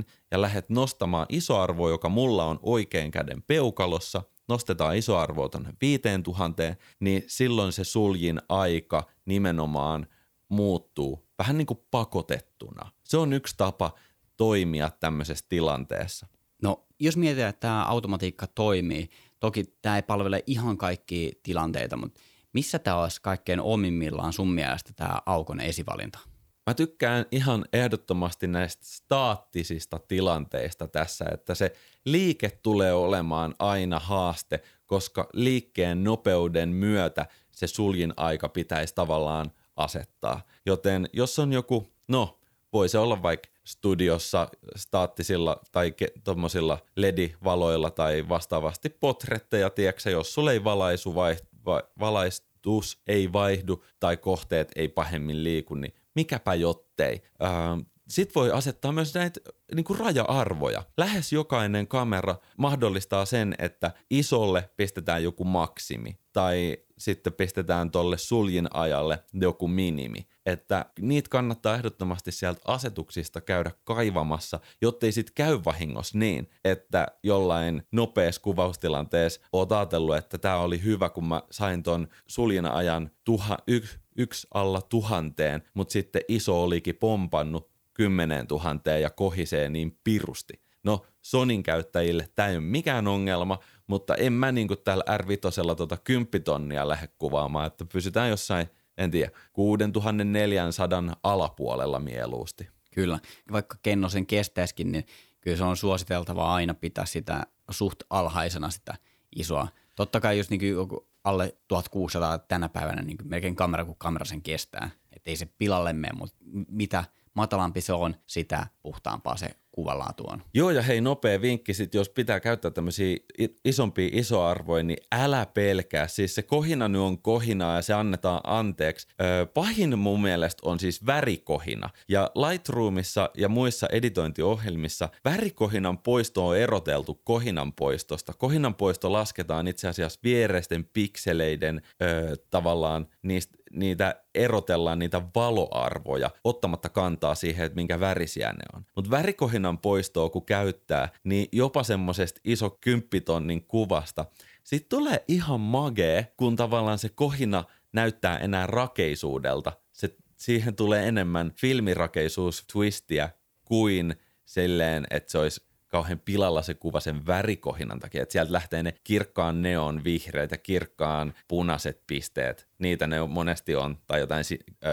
[0.00, 6.62] 2.8 ja lähdet nostamaan isoarvoa, joka mulla on oikein käden peukalossa, nostetaan isoarvoa tuonne 5000,
[7.00, 10.06] niin silloin se suljin aika nimenomaan
[10.52, 12.90] muuttuu vähän niin kuin pakotettuna.
[13.04, 13.94] Se on yksi tapa
[14.36, 16.26] toimia tämmöisessä tilanteessa.
[16.62, 19.10] No, jos mietitään, että tämä automatiikka toimii,
[19.40, 22.20] toki tämä ei palvele ihan kaikki tilanteita, mutta
[22.52, 26.18] missä tämä olisi kaikkein omimmillaan sun mielestä tämä aukon esivalinta?
[26.66, 31.72] Mä tykkään ihan ehdottomasti näistä staattisista tilanteista tässä, että se
[32.04, 40.42] liike tulee olemaan aina haaste, koska liikkeen nopeuden myötä se suljin aika pitäisi tavallaan asettaa.
[40.66, 42.38] Joten jos on joku, no
[42.72, 50.52] voi se olla vaikka studiossa staattisilla tai tuommoisilla LED-valoilla tai vastaavasti potretteja, tiedätkö, jos sulla
[50.52, 57.22] ei valaisu vai, vai, valaistus ei vaihdu tai kohteet ei pahemmin liiku, niin mikäpä jottei.
[57.42, 57.80] Ähm,
[58.12, 59.40] Sitten voi asettaa myös näitä
[59.74, 60.82] niin kuin raja-arvoja.
[60.96, 68.68] Lähes jokainen kamera mahdollistaa sen, että isolle pistetään joku maksimi tai sitten pistetään tuolle suljin
[68.74, 70.26] ajalle joku minimi.
[70.46, 77.82] Että niitä kannattaa ehdottomasti sieltä asetuksista käydä kaivamassa, jottei sitten käy vahingossa niin, että jollain
[77.92, 83.58] nopeassa kuvaustilanteessa oot ajatellut, että tämä oli hyvä, kun mä sain ton suljin ajan tuha,
[83.66, 90.62] yksi yksi alla tuhanteen, mutta sitten iso olikin pompannut kymmeneen tuhanteen ja kohisee niin pirusti.
[90.84, 95.96] No Sonin käyttäjille tämä ei ole mikään ongelma, mutta en mä niin täällä R5 tota
[95.96, 98.66] 10 tonnia lähde kuvaamaan, että pysytään jossain,
[98.98, 102.68] en tiedä, 6400 alapuolella mieluusti.
[102.94, 103.18] Kyllä,
[103.52, 105.06] vaikka kenno sen kestäisikin, niin
[105.40, 108.94] kyllä se on suositeltavaa aina pitää sitä suht alhaisena sitä
[109.36, 109.68] isoa.
[109.96, 114.42] Totta kai jos niin joku alle 1600 tänä päivänä niin melkein kamera kuin kamera sen
[114.42, 114.90] kestää.
[115.16, 116.36] Että ei se pilalle mene, mutta
[116.68, 120.42] mitä matalampi se on, sitä puhtaampaa se kuvanlaatu on.
[120.54, 123.16] Joo, ja hei, nopea vinkki sit, jos pitää käyttää tämmöisiä
[123.64, 126.08] isompia isoarvoja, niin älä pelkää.
[126.08, 129.08] Siis se kohina nyt on kohina ja se annetaan anteeksi.
[129.22, 131.90] Öö, pahin mun mielestä on siis värikohina.
[132.08, 138.32] Ja Lightroomissa ja muissa editointiohjelmissa värikohinan poisto on eroteltu kohinan poistosta.
[138.32, 146.88] Kohinan poisto lasketaan itse asiassa viereisten pikseleiden öö, tavallaan niistä niitä erotellaan niitä valoarvoja ottamatta
[146.88, 148.84] kantaa siihen, että minkä värisiä ne on.
[148.96, 154.24] Mutta värikohinan poistoa kun käyttää, niin jopa semmoisesta iso kymppitonnin kuvasta,
[154.64, 159.72] sitten tulee ihan magee, kun tavallaan se kohina näyttää enää rakeisuudelta.
[159.92, 163.30] Se, siihen tulee enemmän filmirakeisuus twistiä
[163.64, 168.82] kuin silleen, että se olisi kauhean pilalla se kuva sen värikohinan takia, että sieltä lähtee
[168.82, 174.44] ne kirkkaan neon vihreät ja kirkkaan punaiset pisteet, niitä ne monesti on, tai jotain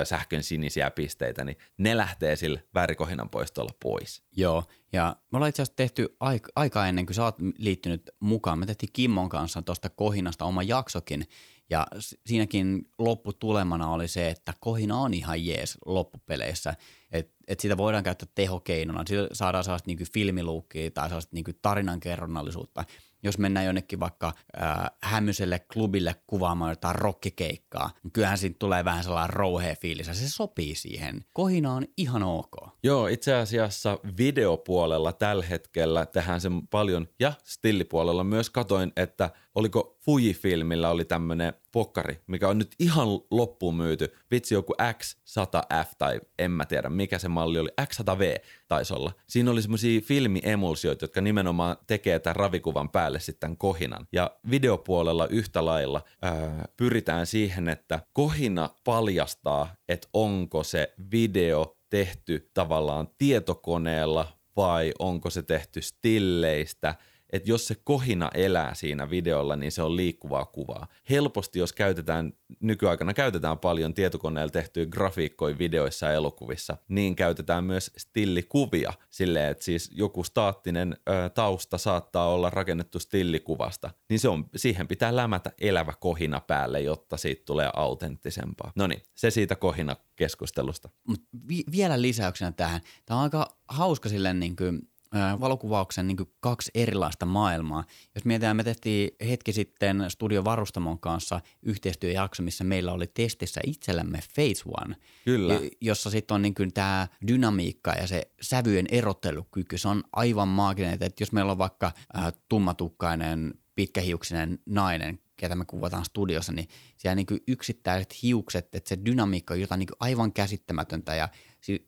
[0.03, 4.23] sähkön sinisiä pisteitä, niin ne lähtee sillä värikohinan poistolla pois.
[4.35, 8.59] Joo, ja me ollaan itse asiassa tehty aik- aikaa ennen kuin sä oot liittynyt mukaan.
[8.59, 11.25] Me tehtiin Kimmon kanssa tuosta kohinasta oma jaksokin,
[11.69, 11.87] ja
[12.25, 16.73] siinäkin lopputulemana oli se, että kohina on ihan jees loppupeleissä,
[17.11, 22.85] että et sitä voidaan käyttää tehokeinona, siitä saadaan sellaista niinku filmiluukkia tai sellaista niinku tarinankerronnallisuutta–
[23.23, 24.27] jos mennään jonnekin vaikka
[24.61, 30.29] äh, hämyselle klubille kuvaamaan jotain rockikeikkaa, niin kyllähän siitä tulee vähän sellainen rouhea fiilis se
[30.29, 31.25] sopii siihen.
[31.33, 32.53] Kohina on ihan ok.
[32.83, 39.97] Joo, itse asiassa videopuolella tällä hetkellä tehdään sen paljon ja stillipuolella myös katoin, että oliko
[39.99, 44.13] Fujifilmillä oli tämmönen pokkari, mikä on nyt ihan loppuun myyty.
[44.31, 49.11] Vitsi joku X100F tai en mä tiedä mikä se malli oli, X100V taisi olla.
[49.27, 54.07] Siinä oli semmoisia filmiemulsioita, jotka nimenomaan tekee tämän ravikuvan päälle sitten kohinan.
[54.11, 62.49] Ja videopuolella yhtä lailla ää, pyritään siihen, että kohina paljastaa, että onko se video tehty
[62.53, 66.95] tavallaan tietokoneella vai onko se tehty stilleistä–
[67.29, 70.87] että jos se kohina elää siinä videolla, niin se on liikkuvaa kuvaa.
[71.09, 77.91] Helposti, jos käytetään, nykyaikana käytetään paljon tietokoneella tehtyjä grafiikkoja videoissa ja elokuvissa, niin käytetään myös
[77.97, 84.45] stillikuvia silleen, että siis joku staattinen ö, tausta saattaa olla rakennettu stillikuvasta, niin se on,
[84.55, 88.71] siihen pitää lämätä elävä kohina päälle, jotta siitä tulee autenttisempaa.
[88.75, 90.89] No niin, se siitä kohina keskustelusta.
[91.07, 92.81] Mut vi- vielä lisäyksenä tähän.
[93.05, 97.83] Tämä on aika hauska silleen niin kuin valokuvauksen niin kaksi erilaista maailmaa.
[98.15, 104.19] Jos mietitään, me tehtiin hetki sitten Studio Varustamon kanssa yhteistyöjakso, missä meillä oli testissä itsellämme
[104.35, 104.95] Phase One.
[105.25, 105.53] Kyllä.
[105.81, 110.93] Jossa sitten on niin tämä dynamiikka ja se sävyjen erottelukyky, se on aivan maaginen.
[110.93, 116.67] Että jos meillä on vaikka äh, tummatukkainen, pitkähiuksinen nainen, ketä me kuvataan studiossa, niin
[116.97, 121.29] siellä niin yksittäiset hiukset, että se dynamiikka on jotain niin aivan käsittämätöntä ja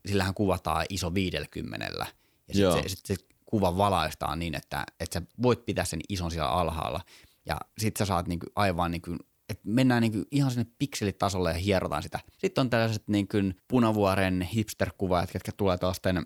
[0.05, 2.05] sillähän kuvataan iso viidelkymmenellä–
[2.53, 6.31] ja sitten se, sit se kuva valaistaan niin, että, että sä voit pitää sen ison
[6.31, 7.01] siellä alhaalla.
[7.45, 9.15] Ja sitten sä saat niinku aivan niinku,
[9.49, 12.19] että mennään niinku ihan sinne pikselitasolle ja hierotaan sitä.
[12.37, 13.37] Sitten on tällaiset niinku
[13.67, 16.25] punavuoren hipster-kuvaajat, jotka tulee tuosten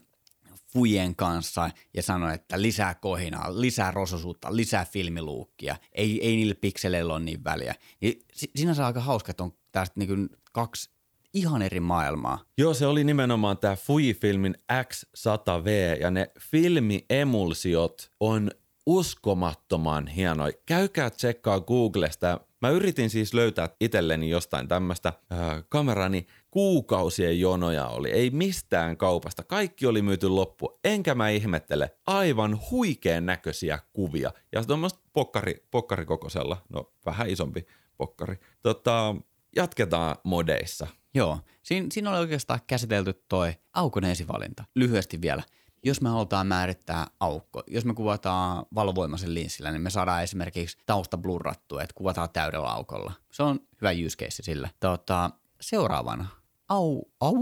[0.73, 5.75] fujen kanssa ja sanoo, että lisää kohinaa, lisää rososuutta, lisää filmiluukkia.
[5.91, 7.75] Ei, ei niille pikseleillä ole niin väliä.
[8.01, 10.89] Niin siinä on aika hauska, että on tästä niinku kaksi
[11.35, 12.39] ihan eri maailmaa.
[12.57, 18.51] Joo, se oli nimenomaan tämä Fujifilmin X100V ja ne filmiemulsiot on
[18.85, 20.53] uskomattoman hienoja.
[20.65, 22.39] Käykää tsekkaa Googlesta.
[22.61, 26.27] Mä yritin siis löytää itselleni jostain tämmöistä äh, kamerani.
[26.51, 29.43] Kuukausien jonoja oli, ei mistään kaupasta.
[29.43, 30.79] Kaikki oli myyty loppu.
[30.83, 34.31] Enkä mä ihmettele, aivan huikean näköisiä kuvia.
[34.51, 37.65] Ja tuommoista pokkari, pokkarikokoisella, no vähän isompi
[37.97, 38.35] pokkari.
[38.61, 39.15] Tota,
[39.55, 40.87] jatketaan modeissa.
[41.13, 44.63] Joo, Siin, siinä oli oikeastaan käsitelty toi aukon esivalinta.
[44.75, 45.43] Lyhyesti vielä.
[45.83, 51.17] Jos me halutaan määrittää aukko, jos me kuvataan valovoimaisen linssillä, niin me saadaan esimerkiksi tausta
[51.17, 53.13] blurrattua, että kuvataan täydellä aukolla.
[53.31, 54.71] Se on hyvä use case sille.
[54.79, 55.29] Tota,
[55.61, 56.27] seuraavana.
[56.69, 57.35] Au, au.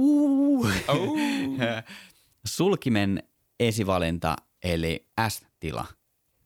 [0.88, 1.18] au.
[2.46, 3.24] Sulkimen
[3.60, 5.86] esivalinta, eli S-tila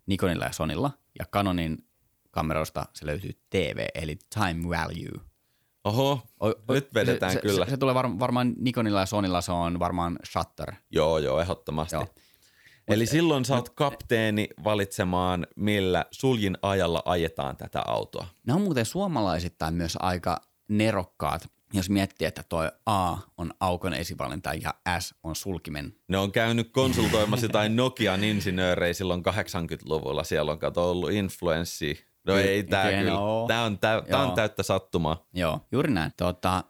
[0.06, 1.78] Nikonilla ja Sonilla, ja Canonin
[2.32, 5.28] kameroista se löytyy TV, eli time value.
[5.88, 7.66] Oho, o, o, nyt vedetään se, kyllä.
[7.66, 10.74] Se, se tulee var, varmaan Nikonilla ja Sonilla se on varmaan shutter.
[10.92, 11.96] Joo, joo, ehdottomasti.
[11.96, 12.08] Joo.
[12.88, 18.28] Eli Mut, silloin sä oot kapteeni valitsemaan, millä suljin ajalla ajetaan tätä autoa.
[18.48, 24.54] Ne on muuten suomalaisittain myös aika nerokkaat, jos miettii, että toi A on aukon esivalinta
[24.54, 25.96] ja S on sulkimen.
[26.08, 30.24] Ne on käynyt konsultoimassa jotain Nokian insinöörejä silloin 80-luvulla.
[30.24, 33.12] Siellä on kato ollut influenssi No ei tää kyllä.
[33.48, 35.28] Tää on, tää, tää on täyttä sattumaa.
[35.34, 36.12] Joo, juuri näin.
[36.18, 36.64] Tota,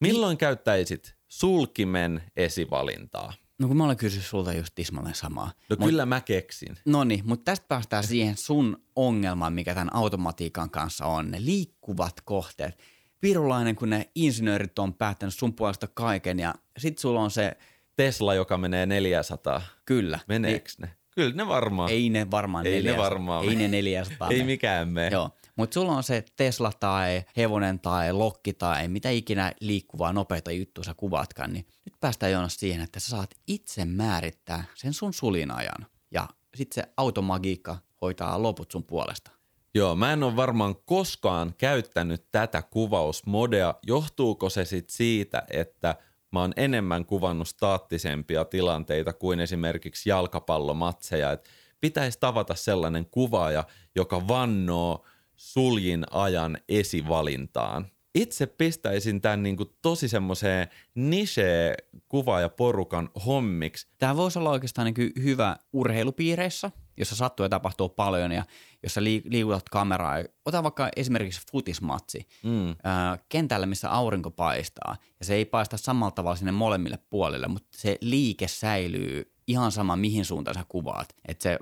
[0.00, 3.32] Milloin käyttäisit sulkimen esivalintaa?
[3.58, 5.52] No kun mä olen kysynyt sulta just tismalleen samaa.
[5.70, 6.76] No mut, kyllä mä keksin.
[6.84, 11.30] No niin, mutta tästä päästään siihen sun ongelmaan, mikä tämän automatiikan kanssa on.
[11.30, 12.78] Ne liikkuvat kohteet.
[13.22, 17.56] Virulainen, kun ne insinöörit on päättänyt sun puolesta kaiken ja sit sulla on se...
[17.96, 19.62] Tesla, joka menee 400.
[19.84, 20.18] Kyllä.
[20.28, 20.96] Meneekö ne?
[21.14, 21.90] Kyllä ne varmaan.
[21.90, 22.96] Ei ne varmaan Ei 400.
[22.96, 23.44] ne varmaan.
[23.44, 24.28] Ei ne 400.
[24.30, 25.08] Ei mikään mene.
[25.08, 25.30] Joo.
[25.56, 30.84] Mutta sulla on se Tesla tai hevonen tai lokki tai mitä ikinä liikkuvaa nopeita juttua
[30.84, 35.86] sä kuvaatkaan, niin nyt päästään Joonas siihen, että sä saat itse määrittää sen sun sulinajan.
[36.10, 39.30] Ja sitten se automagiikka hoitaa loput sun puolesta.
[39.74, 43.74] Joo, mä en ole varmaan koskaan käyttänyt tätä kuvausmodea.
[43.86, 45.94] Johtuuko se sitten siitä, että–
[46.32, 51.32] mä oon enemmän kuvannut staattisempia tilanteita kuin esimerkiksi jalkapallomatseja.
[51.32, 51.48] Et
[51.80, 53.64] pitäisi tavata sellainen kuvaaja,
[53.94, 57.86] joka vannoo suljin ajan esivalintaan.
[58.14, 61.74] Itse pistäisin tämän niin kuin tosi semmoiseen niche
[62.08, 63.86] kuvaajaporukan hommiksi.
[63.98, 68.44] Tämä voisi olla oikeastaan niin hyvä urheilupiireissä, jossa sattuu ja tapahtuu paljon ja
[68.82, 70.16] jossa lii- liikutat kameraa.
[70.44, 72.76] Ota vaikka esimerkiksi futismatsi Mm.
[72.84, 77.68] ää, kentällä, missä aurinko paistaa ja se ei paista samalla tavalla sinne molemmille puolille, mutta
[77.76, 81.16] se liike säilyy ihan sama mihin suuntaan sä kuvaat.
[81.28, 81.58] Että se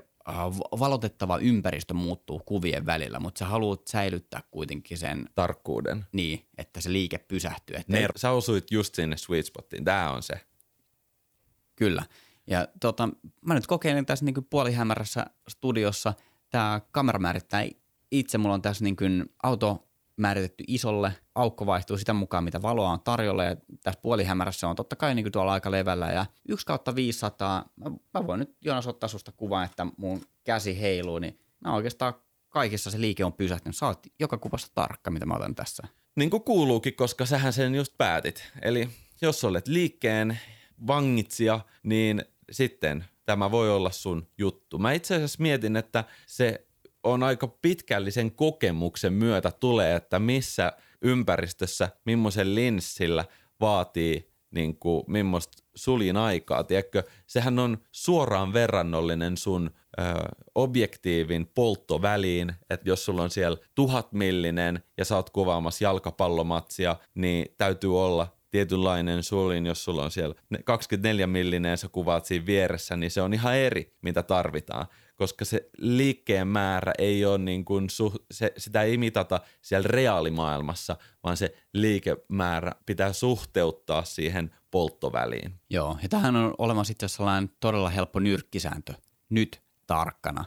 [0.79, 6.05] valotettava ympäristö muuttuu kuvien välillä, mutta sä haluat säilyttää kuitenkin sen Tarkkuuden.
[6.11, 7.75] niin, että se liike pysähtyy.
[7.75, 9.83] Että Ner- sä osuit just sinne sweet spottiin.
[9.85, 10.33] Tämä on se.
[11.75, 12.03] Kyllä.
[12.47, 13.09] Ja tota,
[13.45, 16.13] mä nyt kokeilen tässä niin puolihämärässä studiossa.
[16.49, 17.65] Tämä kamera määrittää
[18.11, 18.37] itse.
[18.37, 21.13] Mulla on tässä niin auto määritetty isolle.
[21.35, 23.43] Aukko vaihtuu sitä mukaan, mitä valoa on tarjolla.
[23.43, 26.07] Ja tässä puolihämärässä on totta kai niin kuin tuolla aika levällä.
[26.07, 27.69] Ja 1 kautta 500.
[27.75, 31.19] Mä, mä voin nyt Jonas ottaa susta kuvan, että mun käsi heiluu.
[31.19, 32.13] Niin mä oikeastaan
[32.49, 33.75] kaikissa se liike on pysähtynyt.
[33.75, 35.87] Sä oot joka kuvassa tarkka, mitä mä otan tässä.
[36.15, 38.51] Niin kuin kuuluukin, koska sähän sen just päätit.
[38.61, 38.89] Eli
[39.21, 40.39] jos olet liikkeen
[40.87, 44.77] vangitsija, niin sitten tämä voi olla sun juttu.
[44.79, 46.67] Mä itse asiassa mietin, että se
[47.03, 53.25] on aika pitkällisen kokemuksen myötä tulee, että missä ympäristössä, millaisen linssillä
[53.59, 56.63] vaatii niin kuin, millaista suljin aikaa.
[56.63, 60.03] Tiedätkö, sehän on suoraan verrannollinen sun ö,
[60.55, 67.45] objektiivin polttoväliin, että jos sulla on siellä tuhat millinen ja sä oot kuvaamassa jalkapallomatsia, niin
[67.57, 72.97] täytyy olla tietynlainen suljin, jos sulla on siellä 24 millinen ja sä kuvaat siinä vieressä,
[72.97, 74.87] niin se on ihan eri, mitä tarvitaan
[75.21, 77.87] koska se liikkeen määrä ei ole niin kuin,
[78.31, 85.53] se, sitä ei mitata siellä reaalimaailmassa, vaan se liikemäärä pitää suhteuttaa siihen polttoväliin.
[85.69, 88.93] Joo, ja tähän on olemassa itse sellainen todella helppo nyrkkisääntö.
[89.29, 90.45] Nyt tarkkana.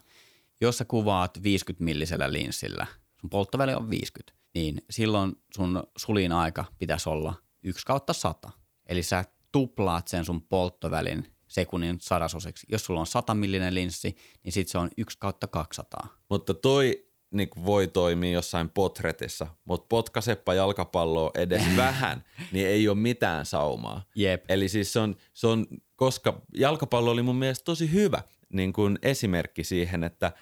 [0.60, 2.86] Jos sä kuvaat 50 millisellä linssillä,
[3.20, 7.34] sun polttoväli on 50, niin silloin sun sulin aika pitäisi olla
[7.64, 8.50] 1 kautta 100.
[8.86, 12.66] Eli sä tuplaat sen sun polttovälin sekunnin sadasoseksi.
[12.70, 16.08] Jos sulla on 100 millinen linssi, niin sit se on 1 kautta 200.
[16.30, 22.98] Mutta toi niin voi toimia jossain potretissa, mutta potkasepa jalkapalloa edes vähän, niin ei ole
[22.98, 24.02] mitään saumaa.
[24.14, 24.44] Jep.
[24.48, 28.22] Eli siis se on, se on, koska jalkapallo oli mun mielestä tosi hyvä
[28.52, 30.32] niin kuin esimerkki siihen, että äh,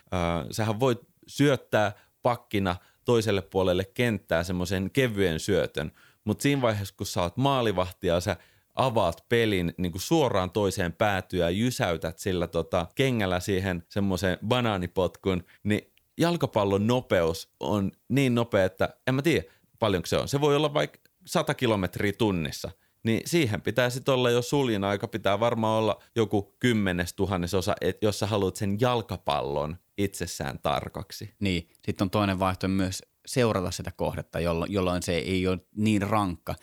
[0.50, 5.92] sähän voit syöttää pakkina toiselle puolelle kenttää semmoisen kevyen syötön,
[6.24, 8.36] mutta siinä vaiheessa, kun sä oot maalivahti ja sä
[8.74, 15.44] avaat pelin niin kuin suoraan toiseen päätyä ja jysäytät sillä tota, kengällä siihen semmoisen banaanipotkun,
[15.62, 19.44] niin jalkapallon nopeus on niin nopea, että en mä tiedä
[19.78, 20.28] paljonko se on.
[20.28, 22.70] Se voi olla vaikka 100 kilometriä tunnissa.
[23.04, 28.18] Niin siihen pitää sitten olla jo suljin aika, pitää varmaan olla joku kymmenes tuhannesosa, jos
[28.18, 31.34] sä haluat sen jalkapallon itsessään tarkaksi.
[31.40, 36.54] Niin, sitten on toinen vaihtoehto myös seurata sitä kohdetta, jolloin, se ei ole niin rankka.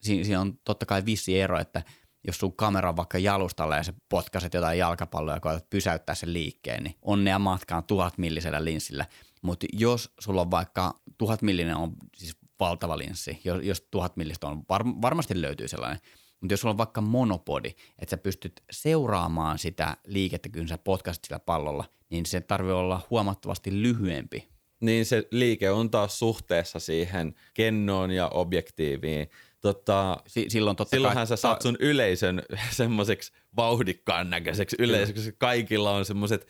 [0.00, 1.82] Siin, siinä on totta kai vissi ero, että
[2.26, 6.32] jos sun kamera on vaikka jalustalla ja sä potkaset jotain jalkapalloa ja koetat pysäyttää sen
[6.32, 9.06] liikkeen, niin onnea matkaan tuhat millisellä linssillä.
[9.42, 14.46] Mutta jos sulla on vaikka tuhat millinen on siis valtava linssi, jos, jos tuhat millistä
[14.46, 16.00] on, var, varmasti löytyy sellainen,
[16.40, 21.24] mutta jos sulla on vaikka monopodi, että sä pystyt seuraamaan sitä liikettä, kun sä potkasit
[21.24, 24.48] sillä pallolla, niin se tarvii olla huomattavasti lyhyempi.
[24.80, 29.30] Niin se liike on taas suhteessa siihen kennoon ja objektiiviin.
[29.60, 35.34] Tota, Si- silloin totta silloinhan kai, sä saat sun yleisön semmoiseksi vauhdikkaan näköiseksi yleisöksi.
[35.38, 36.46] Kaikilla on semmoiset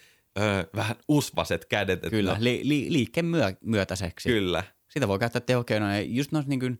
[0.76, 1.94] vähän usvaset kädet.
[1.98, 4.28] että Kyllä, no, li- li- liikkeen myö- myötäiseksi.
[4.28, 4.64] kyllä.
[4.88, 6.78] Sitä voi käyttää tehokeinoja just noissa niin kuin,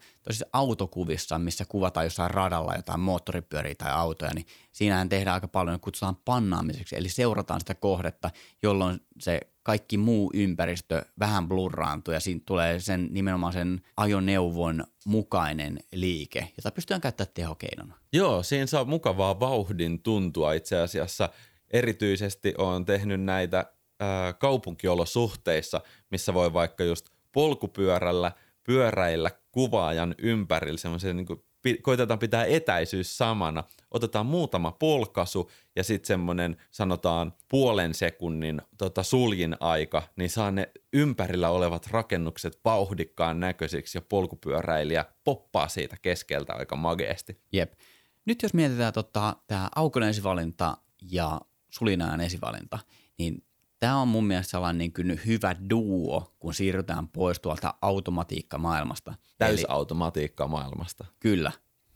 [0.52, 6.16] autokuvissa, missä kuvataan jossain radalla jotain moottoripyöriä tai autoja, niin siinähän tehdään aika paljon, kutsutaan
[6.24, 8.30] pannaamiseksi, eli seurataan sitä kohdetta,
[8.62, 15.78] jolloin se kaikki muu ympäristö vähän blurraantuu ja siinä tulee sen nimenomaan sen ajoneuvon mukainen
[15.92, 17.94] liike, jota pystytään käyttämään tehokeinona.
[18.12, 21.28] Joo, siinä saa mukavaa vauhdin tuntua itse asiassa.
[21.70, 28.32] Erityisesti on tehnyt näitä ää, kaupunkiolosuhteissa, missä voi vaikka just polkupyörällä,
[28.64, 31.42] pyöräillä kuvaajan ympärillä semmoisen niin kuin,
[31.82, 33.64] koitetaan pitää etäisyys samana.
[33.90, 40.72] Otetaan muutama polkasu ja sitten semmoinen sanotaan puolen sekunnin tota, suljin aika, niin saa ne
[40.92, 47.40] ympärillä olevat rakennukset vauhdikkaan näköisiksi ja polkupyöräilijä poppaa siitä keskeltä aika mageesti.
[47.52, 47.72] Jep.
[48.24, 50.76] Nyt jos mietitään tota, tämä aukonen esivalinta
[51.10, 51.40] ja
[51.70, 52.78] sulinajan esivalinta,
[53.18, 53.44] niin
[53.78, 59.10] tämä on mun mielestä sellainen niin kuin hyvä duo, kun siirrytään pois tuolta automatiikkamaailmasta.
[59.10, 61.04] Eli, Täysautomatiikka maailmasta.
[61.20, 61.52] kyllä,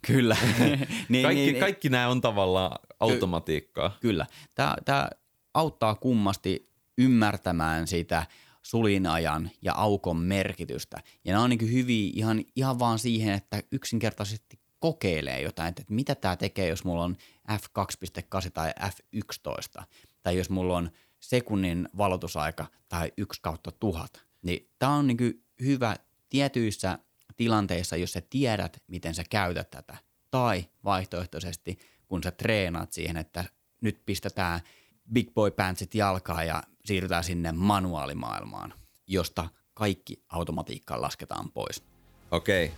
[0.07, 0.37] kyllä.
[1.09, 3.97] niin, Kaikki, niin, kaikki nämä on tavallaan automatiikkaa.
[4.01, 4.25] Kyllä.
[4.55, 5.09] Tämä, tämä
[5.53, 8.25] auttaa kummasti ymmärtämään sitä
[8.61, 11.03] sulinajan ja aukon merkitystä.
[11.25, 16.15] Ja nämä on niin hyviä ihan, ihan vaan siihen, että yksinkertaisesti kokeilee jotain, että mitä
[16.15, 17.15] tämä tekee, jos mulla on
[17.51, 19.83] f2.8 tai f11,
[20.23, 20.91] tai jos mulla on
[21.21, 24.25] sekunnin valotusaika tai 1 kautta tuhat.
[24.41, 25.95] Niin tämä on niin hyvä
[26.29, 26.99] tietyissä
[27.37, 29.97] tilanteissa, jos sä tiedät, miten sä käytät tätä.
[30.31, 33.45] Tai vaihtoehtoisesti, kun sä treenaat siihen, että
[33.81, 34.59] nyt pistetään
[35.13, 38.73] big boy pantsit jalkaa ja siirrytään sinne manuaalimaailmaan,
[39.07, 41.83] josta kaikki automatiikkaan lasketaan pois.
[42.31, 42.65] Okei.
[42.65, 42.77] Okay.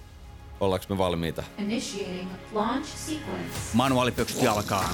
[0.59, 1.43] Ollaanko me valmiita?
[1.57, 3.59] Initiating launch sequence.
[3.73, 4.89] Manuaalipöksyt jalkaa.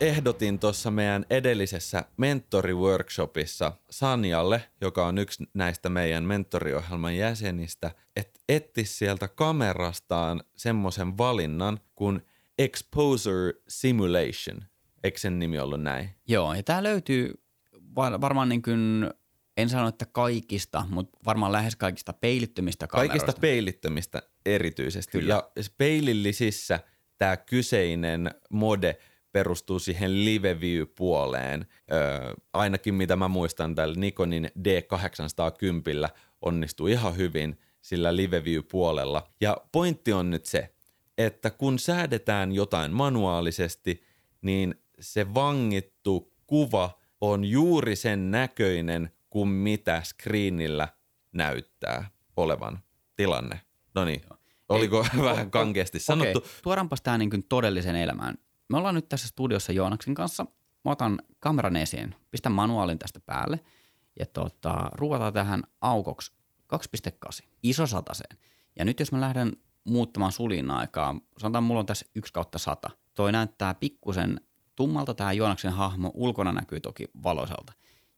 [0.00, 8.84] Ehdotin tuossa meidän edellisessä mentoriworkshopissa Sanjalle, joka on yksi näistä meidän mentoriohjelman jäsenistä, että etti
[8.84, 12.22] sieltä kamerastaan semmoisen valinnan kuin
[12.58, 14.64] Exposure Simulation.
[15.04, 16.10] Eikö sen nimi ollut näin?
[16.28, 17.34] Joo, ja tämä löytyy
[17.96, 19.10] var- varmaan niin kuin,
[19.56, 23.18] en sano, että kaikista, mutta varmaan lähes kaikista peilittömistä kameroista.
[23.18, 25.18] Kaikista peilittömistä erityisesti.
[25.18, 25.34] Kyllä.
[25.34, 26.80] Ja peilillisissä
[27.18, 28.96] tämä kyseinen mode–
[29.36, 31.66] perustuu siihen live view-puoleen.
[31.92, 36.08] Öö, ainakin mitä mä muistan tällä Nikonin D810
[36.42, 39.22] onnistuu ihan hyvin sillä live view-puolella.
[39.40, 40.74] Ja pointti on nyt se,
[41.18, 44.02] että kun säädetään jotain manuaalisesti,
[44.42, 50.88] niin se vangittu kuva on juuri sen näköinen kuin mitä screenillä
[51.32, 52.78] näyttää olevan
[53.16, 53.60] tilanne.
[53.94, 54.22] No niin,
[54.68, 56.38] oliko Ei, vähän kankeasti sanottu?
[56.38, 56.50] Okay.
[56.62, 58.38] Tuodaanpas tämä niin todellisen elämään
[58.68, 60.46] me ollaan nyt tässä studiossa Joonaksen kanssa.
[60.84, 63.60] Mä otan kameran esiin, pistän manuaalin tästä päälle
[64.18, 66.32] ja tota, ruuvataan tähän aukoksi
[66.74, 68.38] 2.8, iso sataseen.
[68.78, 69.52] Ja nyt jos mä lähden
[69.84, 72.90] muuttamaan sulin aikaa, sanotaan mulla on tässä 1 kautta 100.
[73.14, 74.40] Toi näyttää pikkusen
[74.74, 77.72] tummalta tämä Joonaksen hahmo, ulkona näkyy toki valoisalta.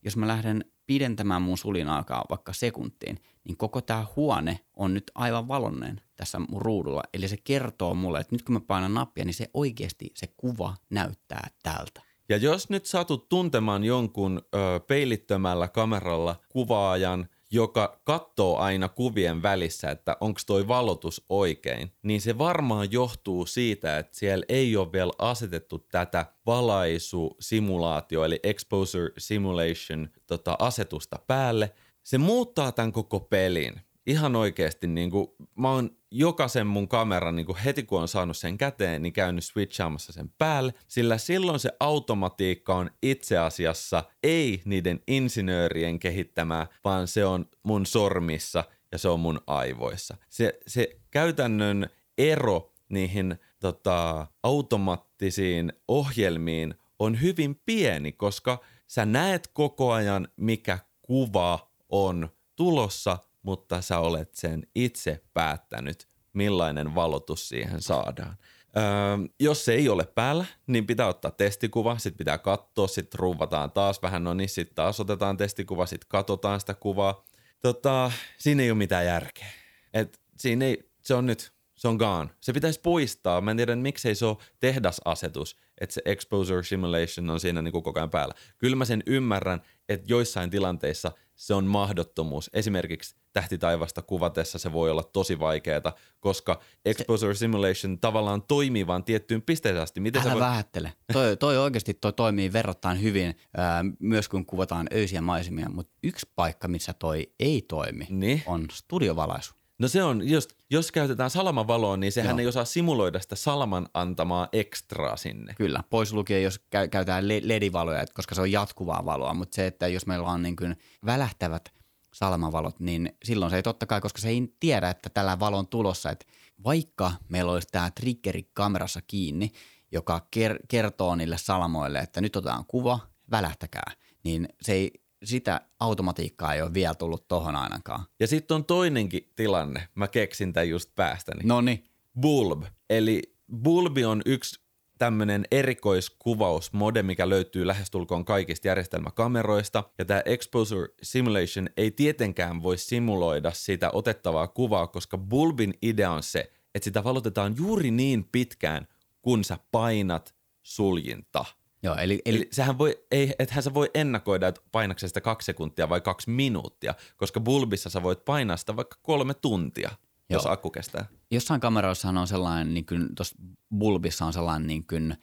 [0.05, 5.11] Jos mä lähden pidentämään mun sulin aikaa vaikka sekuntiin, niin koko tämä huone on nyt
[5.15, 7.03] aivan valonneen tässä mun ruudulla.
[7.15, 10.75] Eli se kertoo mulle, että nyt kun mä painan nappia, niin se oikeasti se kuva
[10.91, 12.03] näyttää tältä.
[12.29, 19.91] Ja jos nyt satut tuntemaan jonkun ö, peilittömällä kameralla kuvaajan, joka katsoo aina kuvien välissä,
[19.91, 25.13] että onko toi valotus oikein, niin se varmaan johtuu siitä, että siellä ei ole vielä
[25.19, 31.73] asetettu tätä valaisusimulaatio eli exposure simulation tota, asetusta päälle.
[32.03, 37.47] Se muuttaa tämän koko pelin ihan oikeasti niin kuin, mä oon jokaisen mun kameran niin
[37.47, 41.71] kuin heti kun on saanut sen käteen, niin käynyt switchaamassa sen päälle, sillä silloin se
[41.81, 49.09] automatiikka on itse asiassa ei niiden insinöörien kehittämää, vaan se on mun sormissa ja se
[49.09, 50.17] on mun aivoissa.
[50.29, 51.87] Se, se käytännön
[52.19, 61.71] ero niihin tota, automaattisiin ohjelmiin on hyvin pieni, koska sä näet koko ajan, mikä kuva
[61.89, 68.37] on tulossa– mutta sä olet sen itse päättänyt, millainen valotus siihen saadaan.
[68.77, 73.71] Öö, jos se ei ole päällä, niin pitää ottaa testikuva, sitten pitää katsoa, sitten ruuvataan
[73.71, 77.25] taas vähän, no niin, sitten taas otetaan tesikuva, sitten katsotaan sitä kuvaa.
[77.61, 79.51] Tota, siinä ei ole mitään järkeä.
[79.95, 82.31] Et siinä ei, se on nyt, se on gone.
[82.41, 83.41] Se pitäisi poistaa.
[83.41, 87.83] Mä en tiedä, miksei se ole tehdasasetus, että se exposure simulation on siinä niin kuin
[87.83, 88.35] koko ajan päällä.
[88.59, 92.51] Kyllä mä sen ymmärrän, että joissain tilanteissa se on mahdottomuus.
[92.53, 99.43] Esimerkiksi tähtitaivasta kuvatessa se voi olla tosi vaikeaa, koska exposure simulation tavallaan toimii vaan tiettyyn
[99.43, 100.01] pisteeseen asti.
[100.01, 100.41] Miten Älä voit...
[100.41, 100.93] vähättele.
[101.13, 106.27] Toi, toi oikeasti toi toimii verrattain hyvin, ää, myös kun kuvataan öisiä maisemia, mutta yksi
[106.35, 108.43] paikka, missä toi ei toimi, niin?
[108.47, 109.58] on studiovalaisu.
[109.79, 112.39] No se on, jos, jos käytetään salamavaloa, niin sehän Joo.
[112.39, 115.55] ei osaa simuloida sitä salaman antamaa ekstraa sinne.
[115.55, 119.89] Kyllä, pois lukien, jos käy, käytetään ledivaloja, koska se on jatkuvaa valoa, mutta se, että
[119.89, 120.77] jos meillä on niin kuin
[121.07, 121.73] välähtävät
[122.15, 126.11] salamavalot, niin silloin se ei totta kai, koska se ei tiedä, että tällä valon tulossa,
[126.11, 126.27] että
[126.65, 129.53] vaikka meillä olisi tämä triggeri kamerassa kiinni,
[129.93, 132.99] joka ker- kertoo niille salamoille, että nyt otetaan kuva,
[133.31, 133.93] välähtäkää,
[134.25, 134.93] niin se ei
[135.25, 138.05] sitä automatiikkaa ei ole vielä tullut tohon ainakaan.
[138.21, 139.89] Ja sitten on toinenkin tilanne.
[139.95, 141.41] Mä keksin tämän just päästäni.
[141.45, 141.85] No niin.
[142.21, 142.65] Bulb.
[142.91, 143.23] Eli
[143.63, 144.61] Bulbi on yksi
[144.99, 149.85] tämmöinen erikoiskuvausmode, mikä löytyy lähestulkoon kaikista järjestelmäkameroista.
[149.99, 156.23] Ja tämä Exposure Simulation ei tietenkään voi simuloida sitä otettavaa kuvaa, koska Bulbin idea on
[156.23, 158.87] se, että sitä valotetaan juuri niin pitkään,
[159.23, 161.45] kun sä painat suljinta.
[161.83, 162.37] Joo, eli, eli...
[162.37, 166.31] eli sehän voi, ei, ethän sä voi ennakoida, että painaksen sitä kaksi sekuntia vai kaksi
[166.31, 169.97] minuuttia, koska bulbissa sä voit painaa sitä vaikka kolme tuntia, Joo.
[170.29, 171.07] jos akku kestää.
[171.31, 173.37] Jossain kameroissahan on sellainen, niin kuin tuossa
[173.79, 175.17] bulbissa on sellainen niin kuin,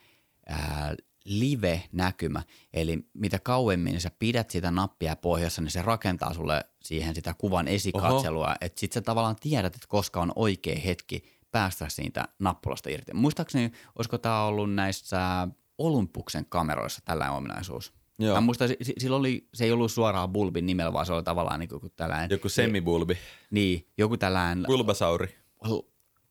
[0.48, 0.96] ää,
[1.26, 2.44] live-näkymä.
[2.74, 7.68] Eli mitä kauemmin sä pidät sitä nappia pohjassa, niin se rakentaa sulle siihen sitä kuvan
[7.68, 8.56] esikatselua.
[8.62, 13.14] Että sit sä tavallaan tiedät, että koska on oikea hetki päästä siitä nappulasta irti.
[13.14, 15.48] Muistaakseni, olisiko tämä ollut näissä
[15.78, 17.94] Olympuksen kameroissa tällainen ominaisuus?
[18.20, 18.36] Joo.
[18.36, 21.60] Mä muistan, si- silloin oli, se ei ollut suoraan Bulbin nimellä, vaan se oli tavallaan
[21.60, 23.18] niin kuin tällainen, Joku semibulbi.
[23.52, 25.36] niin, joku tällainen, Bulbasauri.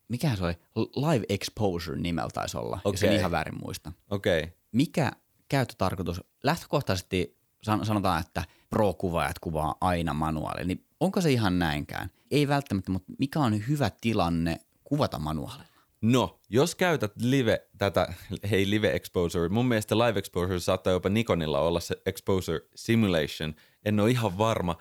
[0.09, 0.55] mikä se oli,
[0.97, 3.93] Live Exposure nimellä taisi olla, jos en ihan väärin muista.
[4.11, 4.41] Okei.
[4.43, 4.53] Okay.
[4.73, 5.13] Mikä
[5.49, 12.11] käyttötarkoitus, lähtökohtaisesti san- sanotaan, että pro-kuvaajat kuvaa aina manuaalilla, niin onko se ihan näinkään?
[12.31, 15.74] Ei välttämättä, mutta mikä on hyvä tilanne kuvata manuaalilla?
[16.07, 18.15] No, jos käytät live, tätä,
[18.51, 24.01] hei live exposure, mun mielestä live exposure saattaa jopa Nikonilla olla se exposure simulation, en
[24.01, 24.77] ole ihan varma,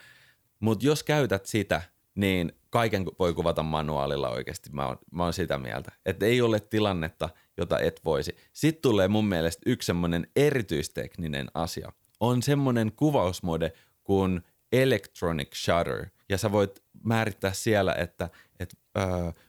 [0.59, 1.81] mutta jos käytät sitä,
[2.15, 6.59] niin kaiken voi kuvata manuaalilla oikeasti, mä oon, mä oon sitä mieltä, että ei ole
[6.59, 8.35] tilannetta, jota et voisi.
[8.53, 16.37] Sitten tulee mun mielestä yksi semmoinen erityistekninen asia, on semmoinen kuvausmode kuin electronic shutter, ja
[16.37, 19.05] sä voit määrittää siellä, että et, öö,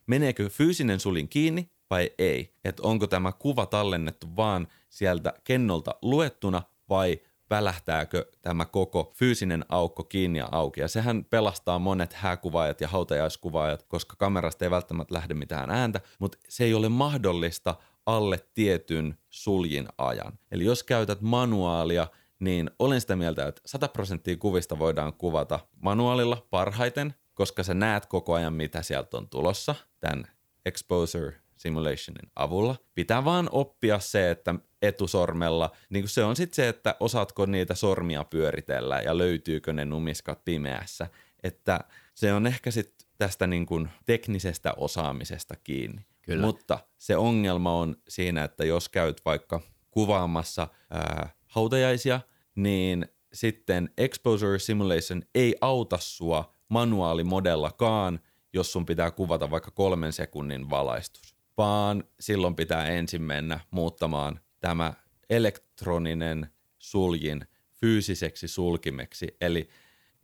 [0.06, 2.54] meneekö fyysinen sulin kiinni vai ei.
[2.64, 7.20] Että onko tämä kuva tallennettu vaan sieltä kennolta luettuna vai
[7.50, 10.80] välähtääkö tämä koko fyysinen aukko kiinni ja auki.
[10.80, 16.38] Ja sehän pelastaa monet hääkuvaajat ja hautajaiskuvaajat, koska kamerasta ei välttämättä lähde mitään ääntä, mutta
[16.48, 17.74] se ei ole mahdollista
[18.06, 20.38] alle tietyn suljin ajan.
[20.50, 22.06] Eli jos käytät manuaalia,
[22.40, 28.06] niin olen sitä mieltä, että 100 prosenttia kuvista voidaan kuvata manuaalilla parhaiten, koska sä näet
[28.06, 30.24] koko ajan, mitä sieltä on tulossa tämän
[30.66, 32.76] exposure simulationin avulla.
[32.94, 38.24] Pitää vaan oppia se, että etusormella, niin se on sitten se, että osaatko niitä sormia
[38.24, 41.06] pyöritellä ja löytyykö ne numiskat pimeässä.
[41.42, 41.80] Että
[42.14, 46.06] se on ehkä sitten tästä niin kuin teknisestä osaamisesta kiinni.
[46.22, 46.46] Kyllä.
[46.46, 49.60] Mutta se ongelma on siinä, että jos käyt vaikka
[49.90, 52.20] kuvaamassa ää, hautajaisia,
[52.54, 58.20] niin sitten exposure simulation ei auta sua manuaalimodellakaan,
[58.52, 64.94] jos sun pitää kuvata vaikka kolmen sekunnin valaistus, vaan silloin pitää ensin mennä muuttamaan tämä
[65.30, 67.46] elektroninen suljin
[67.80, 69.68] fyysiseksi sulkimeksi, eli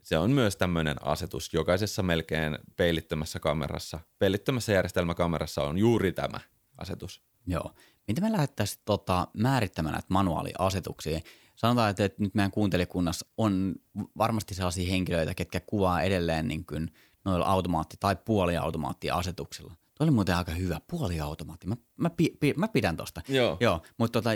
[0.01, 1.53] se on myös tämmöinen asetus.
[1.53, 6.39] Jokaisessa melkein peilittömässä kamerassa, peilittömässä järjestelmäkamerassa on juuri tämä
[6.77, 7.21] asetus.
[7.47, 7.73] Joo.
[8.07, 11.19] Miten me lähdettäisiin tota, määrittämään näitä manuaaliasetuksia?
[11.55, 13.75] Sanotaan, että, että nyt meidän kuuntelijkunnassa on
[14.17, 16.91] varmasti sellaisia henkilöitä, ketkä kuvaa edelleen niin kuin
[17.25, 19.75] noilla automaatti- tai puoliautomaattiasetuksilla.
[19.97, 21.67] Tuo oli muuten aika hyvä, puoliautomaatti.
[21.67, 23.21] Mä, mä, pi, pi, mä pidän tosta.
[23.27, 23.57] Joo.
[23.59, 24.29] Joo, mutta tota,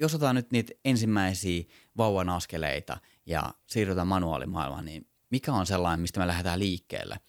[0.00, 1.64] jos otetaan nyt niitä ensimmäisiä
[1.96, 2.96] vauvan askeleita
[3.26, 7.20] ja siirrytään manuaalimaailmaan, niin mikä on sellainen, mistä me lähdetään liikkeelle?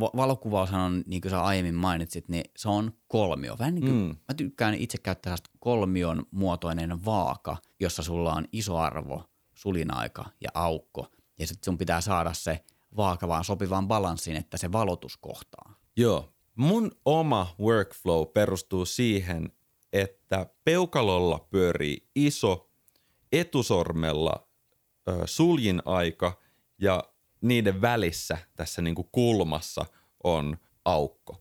[0.00, 3.56] Va- valokuvaushan on, niin kuin sä aiemmin mainitsit, niin se on kolmio.
[3.58, 4.16] Vähän niin kuin, mm.
[4.28, 9.24] mä tykkään itse käyttää kolmion muotoinen vaaka, jossa sulla on iso arvo,
[9.54, 11.06] sulinaika ja aukko.
[11.38, 12.64] Ja sitten sun pitää saada se
[12.96, 15.74] vaaka vaan sopivaan balanssiin, että se valotus kohtaa.
[15.96, 16.32] Joo.
[16.54, 19.52] Mun oma workflow perustuu siihen,
[19.92, 22.70] että peukalolla pyörii iso,
[23.32, 24.48] etusormella
[25.08, 26.38] ö, suljin aika
[26.78, 27.04] ja
[27.44, 29.86] niiden välissä tässä niinku kulmassa
[30.24, 31.40] on aukko.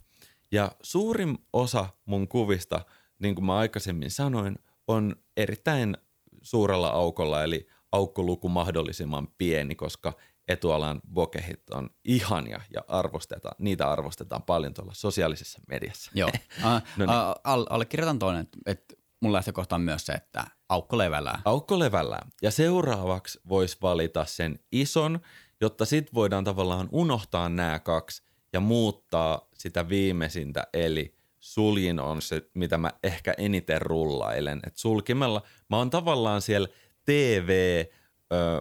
[0.52, 2.82] Ja suurin osa mun kuvista,
[3.20, 5.98] niin kuin mä aikaisemmin sanoin, on erittäin
[6.42, 10.14] suurella aukolla, eli aukkoluku mahdollisimman pieni, koska
[10.48, 16.12] etualan bokehit on ihania ja arvostetaan, niitä arvostetaan paljon tuolla sosiaalisessa mediassa.
[16.16, 16.30] Joo.
[16.30, 16.64] Uh,
[16.98, 17.10] No niin.
[17.10, 21.42] uh, all, allekirjoitan toinen, että, että mun lähtökohta on myös se, että aukko levällään.
[21.46, 22.32] Aukko levällään.
[22.42, 25.20] Ja seuraavaksi voisi valita sen ison,
[25.62, 28.24] jotta sit voidaan tavallaan unohtaa nämä kaksi
[28.54, 34.60] ja muuttaa sitä viimeisintä, eli suljin on se, mitä mä ehkä eniten rullailen.
[34.68, 36.68] Et sulkimella mä oon tavallaan siellä
[37.06, 38.56] TV-modessa,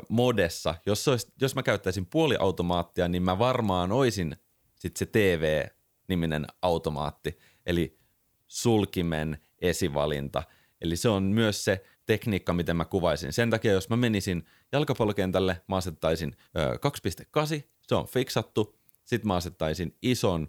[0.87, 4.37] jos, se olisi, jos mä käyttäisin puoliautomaattia, niin mä varmaan oisin
[4.75, 7.99] sit se TV-niminen automaatti, eli
[8.47, 10.43] sulkimen esivalinta.
[10.81, 13.33] Eli se on myös se tekniikka, miten mä kuvaisin.
[13.33, 16.79] Sen takia, jos mä menisin jalkapallokentälle, mä asettaisin ö,
[17.61, 18.79] 2.8, se on fiksattu.
[19.05, 20.49] Sitten mä asettaisin ison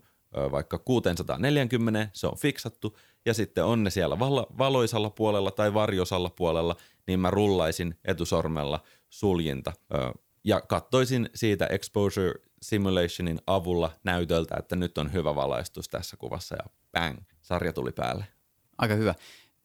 [0.52, 2.98] vaikka 640, se on fiksattu.
[3.26, 6.76] Ja sitten on ne siellä val- valoisalla puolella tai varjosalla puolella,
[7.08, 8.80] niin mä rullaisin etusormella
[9.10, 9.74] suljinta.
[10.44, 16.64] Ja kattoisin siitä exposure simulationin avulla näytöltä, että nyt on hyvä valaistus tässä kuvassa ja
[16.92, 18.26] bang, sarja tuli päälle.
[18.78, 19.16] Aika hyvä.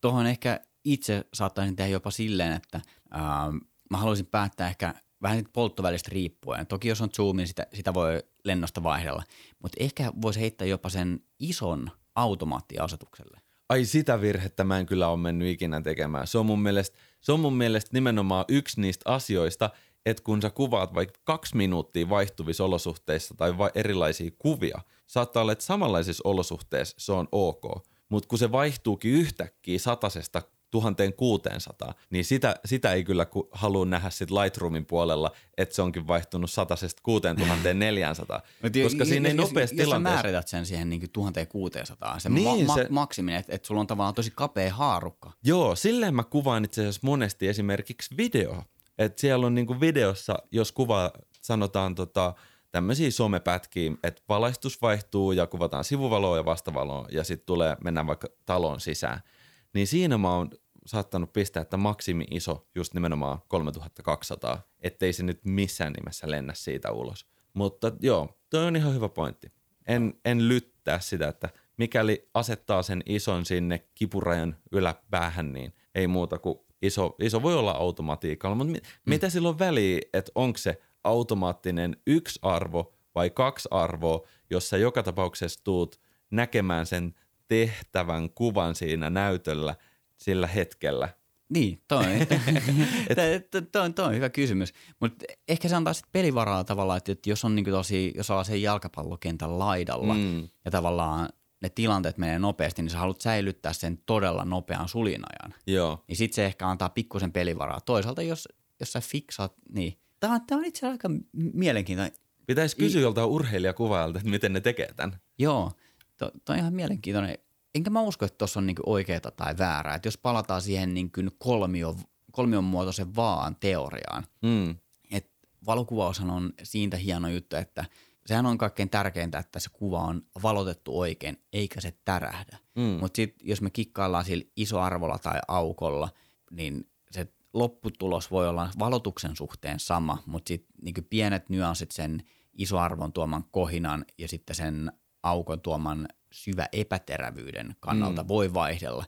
[0.01, 0.61] Tuohon ehkä
[0.93, 2.81] itse saattaisin tehdä jopa silleen, että
[3.15, 3.57] ähm,
[3.91, 6.67] mä haluaisin päättää ehkä vähän polttovälistä riippuen.
[6.67, 9.23] Toki jos on zoom, niin sitä, sitä voi lennosta vaihdella.
[9.63, 13.41] Mutta ehkä voisi heittää jopa sen ison automaattiasetukselle.
[13.69, 16.27] Ai sitä virhettä mä en kyllä ole mennyt ikinä tekemään.
[16.27, 19.71] Se on mun mielestä, se on mun mielestä nimenomaan yksi niistä asioista,
[20.07, 25.53] että kun sä kuvaat vaikka kaksi minuuttia vaihtuvissa olosuhteissa tai va- erilaisia kuvia, saattaa olla,
[25.53, 27.65] että samanlaisissa olosuhteissa se on ok,
[28.09, 34.31] mutta kun se vaihtuukin yhtäkkiä satasesta 1600, niin sitä, sitä ei kyllä halua nähdä sit
[34.31, 38.43] Lightroomin puolella, että se onkin vaihtunut satasesta 6400,
[38.85, 40.17] koska siinä ei nopeasti jos, tilanteessa...
[40.17, 42.87] Jos määrität sen siihen niin 1600, se, niin, ma- se...
[42.91, 45.33] maksimi, että, että sulla on tavallaan tosi kapea haarukka.
[45.45, 48.63] Joo, silleen mä kuvaan itse asiassa monesti esimerkiksi video.
[48.99, 51.13] Että siellä on niin videossa, jos kuva
[51.43, 52.35] sanotaan tota,
[52.71, 58.29] tämmöisiä somepätkiä, että valaistus vaihtuu ja kuvataan sivuvaloa ja vastavaloa ja sitten tulee, mennään vaikka
[58.47, 59.21] talon sisään–
[59.75, 60.51] niin siinä mä oon
[60.87, 66.93] saattanut pistää, että maksimi iso just nimenomaan 3200, ettei se nyt missään nimessä lennä siitä
[66.93, 67.27] ulos.
[67.55, 69.53] Mutta joo, toi on ihan hyvä pointti.
[69.87, 76.39] En, en lyttää sitä, että mikäli asettaa sen ison sinne kipurajan yläpäähän, niin ei muuta
[76.39, 78.57] kuin iso, iso voi olla automatiikalla.
[78.57, 79.11] Mutta mi, mm.
[79.11, 85.65] mitä silloin väliä, että onko se automaattinen yksi arvo vai kaksi arvoa, jossa joka tapauksessa
[85.65, 86.01] tuut
[86.31, 87.15] näkemään sen
[87.49, 89.75] tehtävän kuvan siinä näytöllä
[90.17, 91.09] sillä hetkellä?
[91.49, 92.05] Niin, toi,
[93.73, 94.73] toi, toi, on hyvä kysymys.
[95.01, 98.63] Mutta ehkä se antaa sitten pelivaraa tavallaan, että jos on niinku tosi, jos ollaan sen
[98.63, 100.49] jalkapallokentän laidalla mm.
[100.65, 101.29] ja tavallaan
[101.63, 105.55] ne tilanteet menee nopeasti, niin sä haluat säilyttää sen todella nopean sulinajan.
[105.67, 106.05] Joo.
[106.09, 107.81] Niin sit se ehkä antaa pikkusen pelivaraa.
[107.81, 108.49] Toisaalta jos,
[108.81, 112.17] jos sä fiksaat, niin tämä on, tää on itse asiassa aika mielenkiintoinen.
[112.47, 115.21] Pitäisi kysyä joltain urheilijakuvaajalta, että miten ne tekee tämän.
[115.39, 115.73] Joo,
[116.19, 117.39] Tuo on ihan mielenkiintoinen.
[117.75, 119.95] Enkä mä usko, että tuossa on niinku oikeaa tai väärää.
[119.95, 121.97] Että jos palataan siihen niinku kolmio,
[122.33, 124.77] kolmion muotoisen vaan teoriaan, mm.
[125.11, 125.31] että
[125.67, 127.85] valokuvaushan on siitä hieno juttu, että
[128.27, 132.59] sehän on kaikkein tärkeintä, että se kuva on valotettu oikein, eikä se tärähdä.
[132.75, 132.83] Mm.
[132.83, 136.09] Mutta sitten jos me kikkaillaan sillä isoarvolla tai aukolla,
[136.51, 143.13] niin se lopputulos voi olla valotuksen suhteen sama, mutta sitten niin pienet nyanssit sen isoarvon
[143.13, 144.93] tuoman kohinan ja sitten sen
[145.23, 148.29] aukon tuoman syvä epäterävyyden kannalta mm.
[148.29, 149.05] voi vaihdella.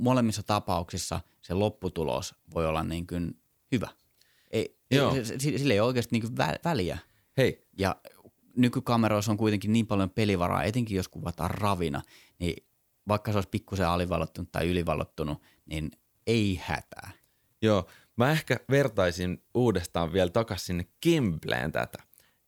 [0.00, 3.40] Molemmissa tapauksissa se lopputulos voi olla niin kuin
[3.72, 3.88] hyvä.
[4.50, 5.14] Ei, Joo.
[5.38, 6.98] Sillä ei ole oikeasti niin kuin väliä.
[7.36, 7.66] Hei.
[7.78, 7.96] Ja
[8.56, 12.02] nykykameroissa on kuitenkin niin paljon pelivaraa, etenkin jos kuvataan ravina,
[12.38, 12.66] niin
[13.08, 15.90] vaikka se olisi pikkusen alivallottunut tai ylivallottunut, niin
[16.26, 17.10] ei hätää.
[17.62, 17.86] Joo,
[18.16, 21.98] mä ehkä vertaisin uudestaan vielä takaisin sinne Gimbleen tätä.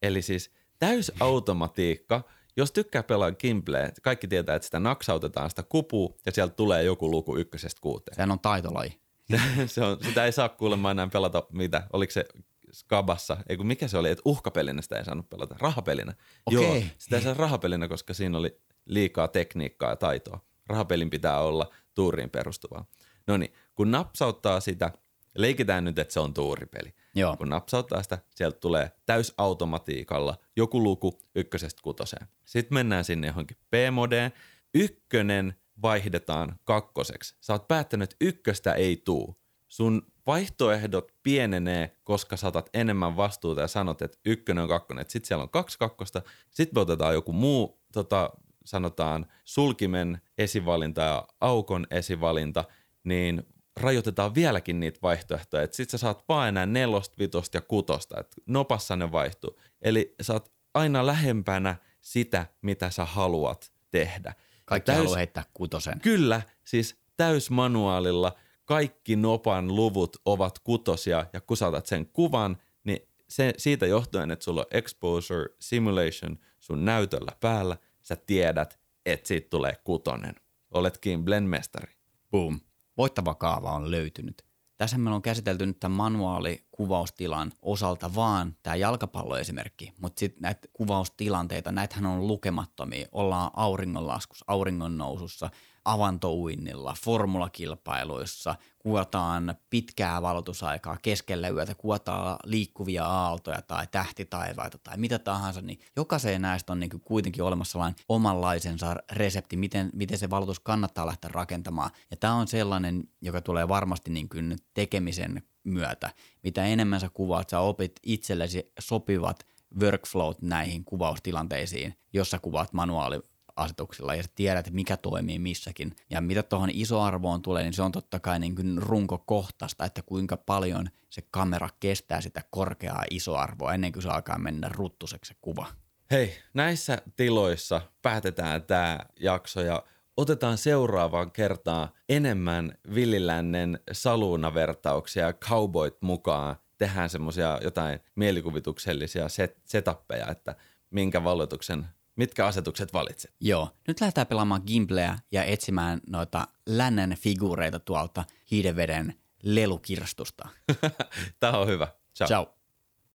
[0.03, 2.25] Eli siis täysautomatiikka–
[2.59, 7.11] jos tykkää pelaa Gimbleä, kaikki tietää, että sitä naksautetaan sitä kupua ja sieltä tulee joku
[7.11, 8.15] luku ykkösestä kuuteen.
[8.15, 9.01] Sehän on taitolaji.
[9.67, 12.25] se on, sitä ei saa kuulemma enää pelata, mitä, oliko se
[12.73, 16.15] Skabassa, ei kun mikä se oli, että uhkapelinä sitä ei saanut pelata, rahapelinä.
[16.47, 16.63] Okay.
[16.63, 20.41] Joo, sitä ei saa rahapelinä, koska siinä oli liikaa tekniikkaa ja taitoa.
[20.67, 22.85] Rahapelin pitää olla tuuriin perustuvaa.
[23.27, 24.91] No niin, kun napsauttaa sitä,
[25.37, 26.95] leikitään nyt, että se on tuuripeli.
[27.15, 27.37] Joo.
[27.37, 32.27] Kun napsauttaa sitä, sieltä tulee täysautomatiikalla joku luku ykkösestä kutoseen.
[32.45, 34.33] Sitten mennään sinne johonkin P-modeen.
[34.75, 37.37] Ykkönen vaihdetaan kakkoseksi.
[37.41, 39.41] Sä oot päättänyt, että ykköstä ei tuu.
[39.69, 45.05] Sun vaihtoehdot pienenee, koska saatat enemmän vastuuta ja sanot, että ykkönen on kakkonen.
[45.09, 46.23] Sitten siellä on kaksi kakkosta.
[46.51, 48.31] Sitten me otetaan joku muu, tota,
[48.65, 52.65] sanotaan sulkimen esivalinta ja aukon esivalinta,
[53.05, 53.43] niin
[53.81, 55.63] rajoitetaan vieläkin niitä vaihtoehtoja.
[55.63, 58.21] Että sit sä saat vaan enää nelosta, vitosta ja kutosta.
[58.21, 59.61] Että nopassa ne vaihtuu.
[59.83, 64.35] Eli sä oot aina lähempänä sitä, mitä sä haluat tehdä.
[64.65, 66.01] Kaikki täys, haluaa heittää kutosen.
[66.01, 68.33] Kyllä, siis täysmanuaalilla
[68.65, 74.45] kaikki nopan luvut ovat kutosia ja kun saatat sen kuvan, niin se, siitä johtuen, että
[74.45, 80.35] sulla on exposure simulation sun näytöllä päällä, sä tiedät, että siitä tulee kutonen.
[80.71, 81.93] Olet Kimblen mestari.
[82.31, 82.61] Boom
[82.99, 84.49] voittava kaava on löytynyt.
[84.77, 91.73] Tässä meillä on käsitelty nyt tämän manuaalikuvaustilan osalta vaan tämä jalkapalloesimerkki, mutta sitten näitä kuvaustilanteita,
[91.73, 93.09] näitähän on lukemattomia.
[93.13, 95.51] Ollaan auringonlaskussa, auringon nousussa,
[95.93, 105.61] avantouinnilla, formulakilpailuissa, kuvataan pitkää valotusaikaa keskellä yötä, kuvataan liikkuvia aaltoja tai tähtitaivaita tai mitä tahansa,
[105.61, 111.07] niin jokaiseen näistä on niin kuitenkin olemassa sellainen omanlaisensa resepti, miten, miten se valotus kannattaa
[111.07, 111.91] lähteä rakentamaan.
[112.11, 116.11] Ja tämä on sellainen, joka tulee varmasti niin kuin tekemisen myötä.
[116.43, 119.47] Mitä enemmän sä kuvaat, sä opit itsellesi sopivat
[119.81, 123.21] workflowt näihin kuvaustilanteisiin, jossa kuvaat manuaali
[123.59, 125.97] asetuksilla ja sä tiedät, mikä toimii missäkin.
[126.11, 130.37] Ja mitä tuohon isoarvoon tulee, niin se on totta kai niin kuin runkokohtaista, että kuinka
[130.37, 135.67] paljon se kamera kestää sitä korkeaa isoarvoa ennen kuin se alkaa mennä ruttuseksi se kuva.
[136.11, 139.83] Hei, näissä tiloissa päätetään tämä jakso ja
[140.17, 146.57] otetaan seuraavaan kertaan enemmän villilännen saluunavertauksia ja cowboyt mukaan.
[146.79, 150.55] Tehdään semmoisia jotain mielikuvituksellisia set, setappeja, että
[150.91, 151.87] minkä valloituksen,
[152.19, 153.35] mitkä asetukset valitset.
[153.41, 160.49] Joo, nyt lähdetään pelaamaan Gimpleä ja etsimään noita lännen figuureita tuolta hiideveden lelukirstusta.
[161.41, 161.89] Tämä on hyvä.
[162.17, 162.29] Ciao.
[162.29, 162.58] Ciao.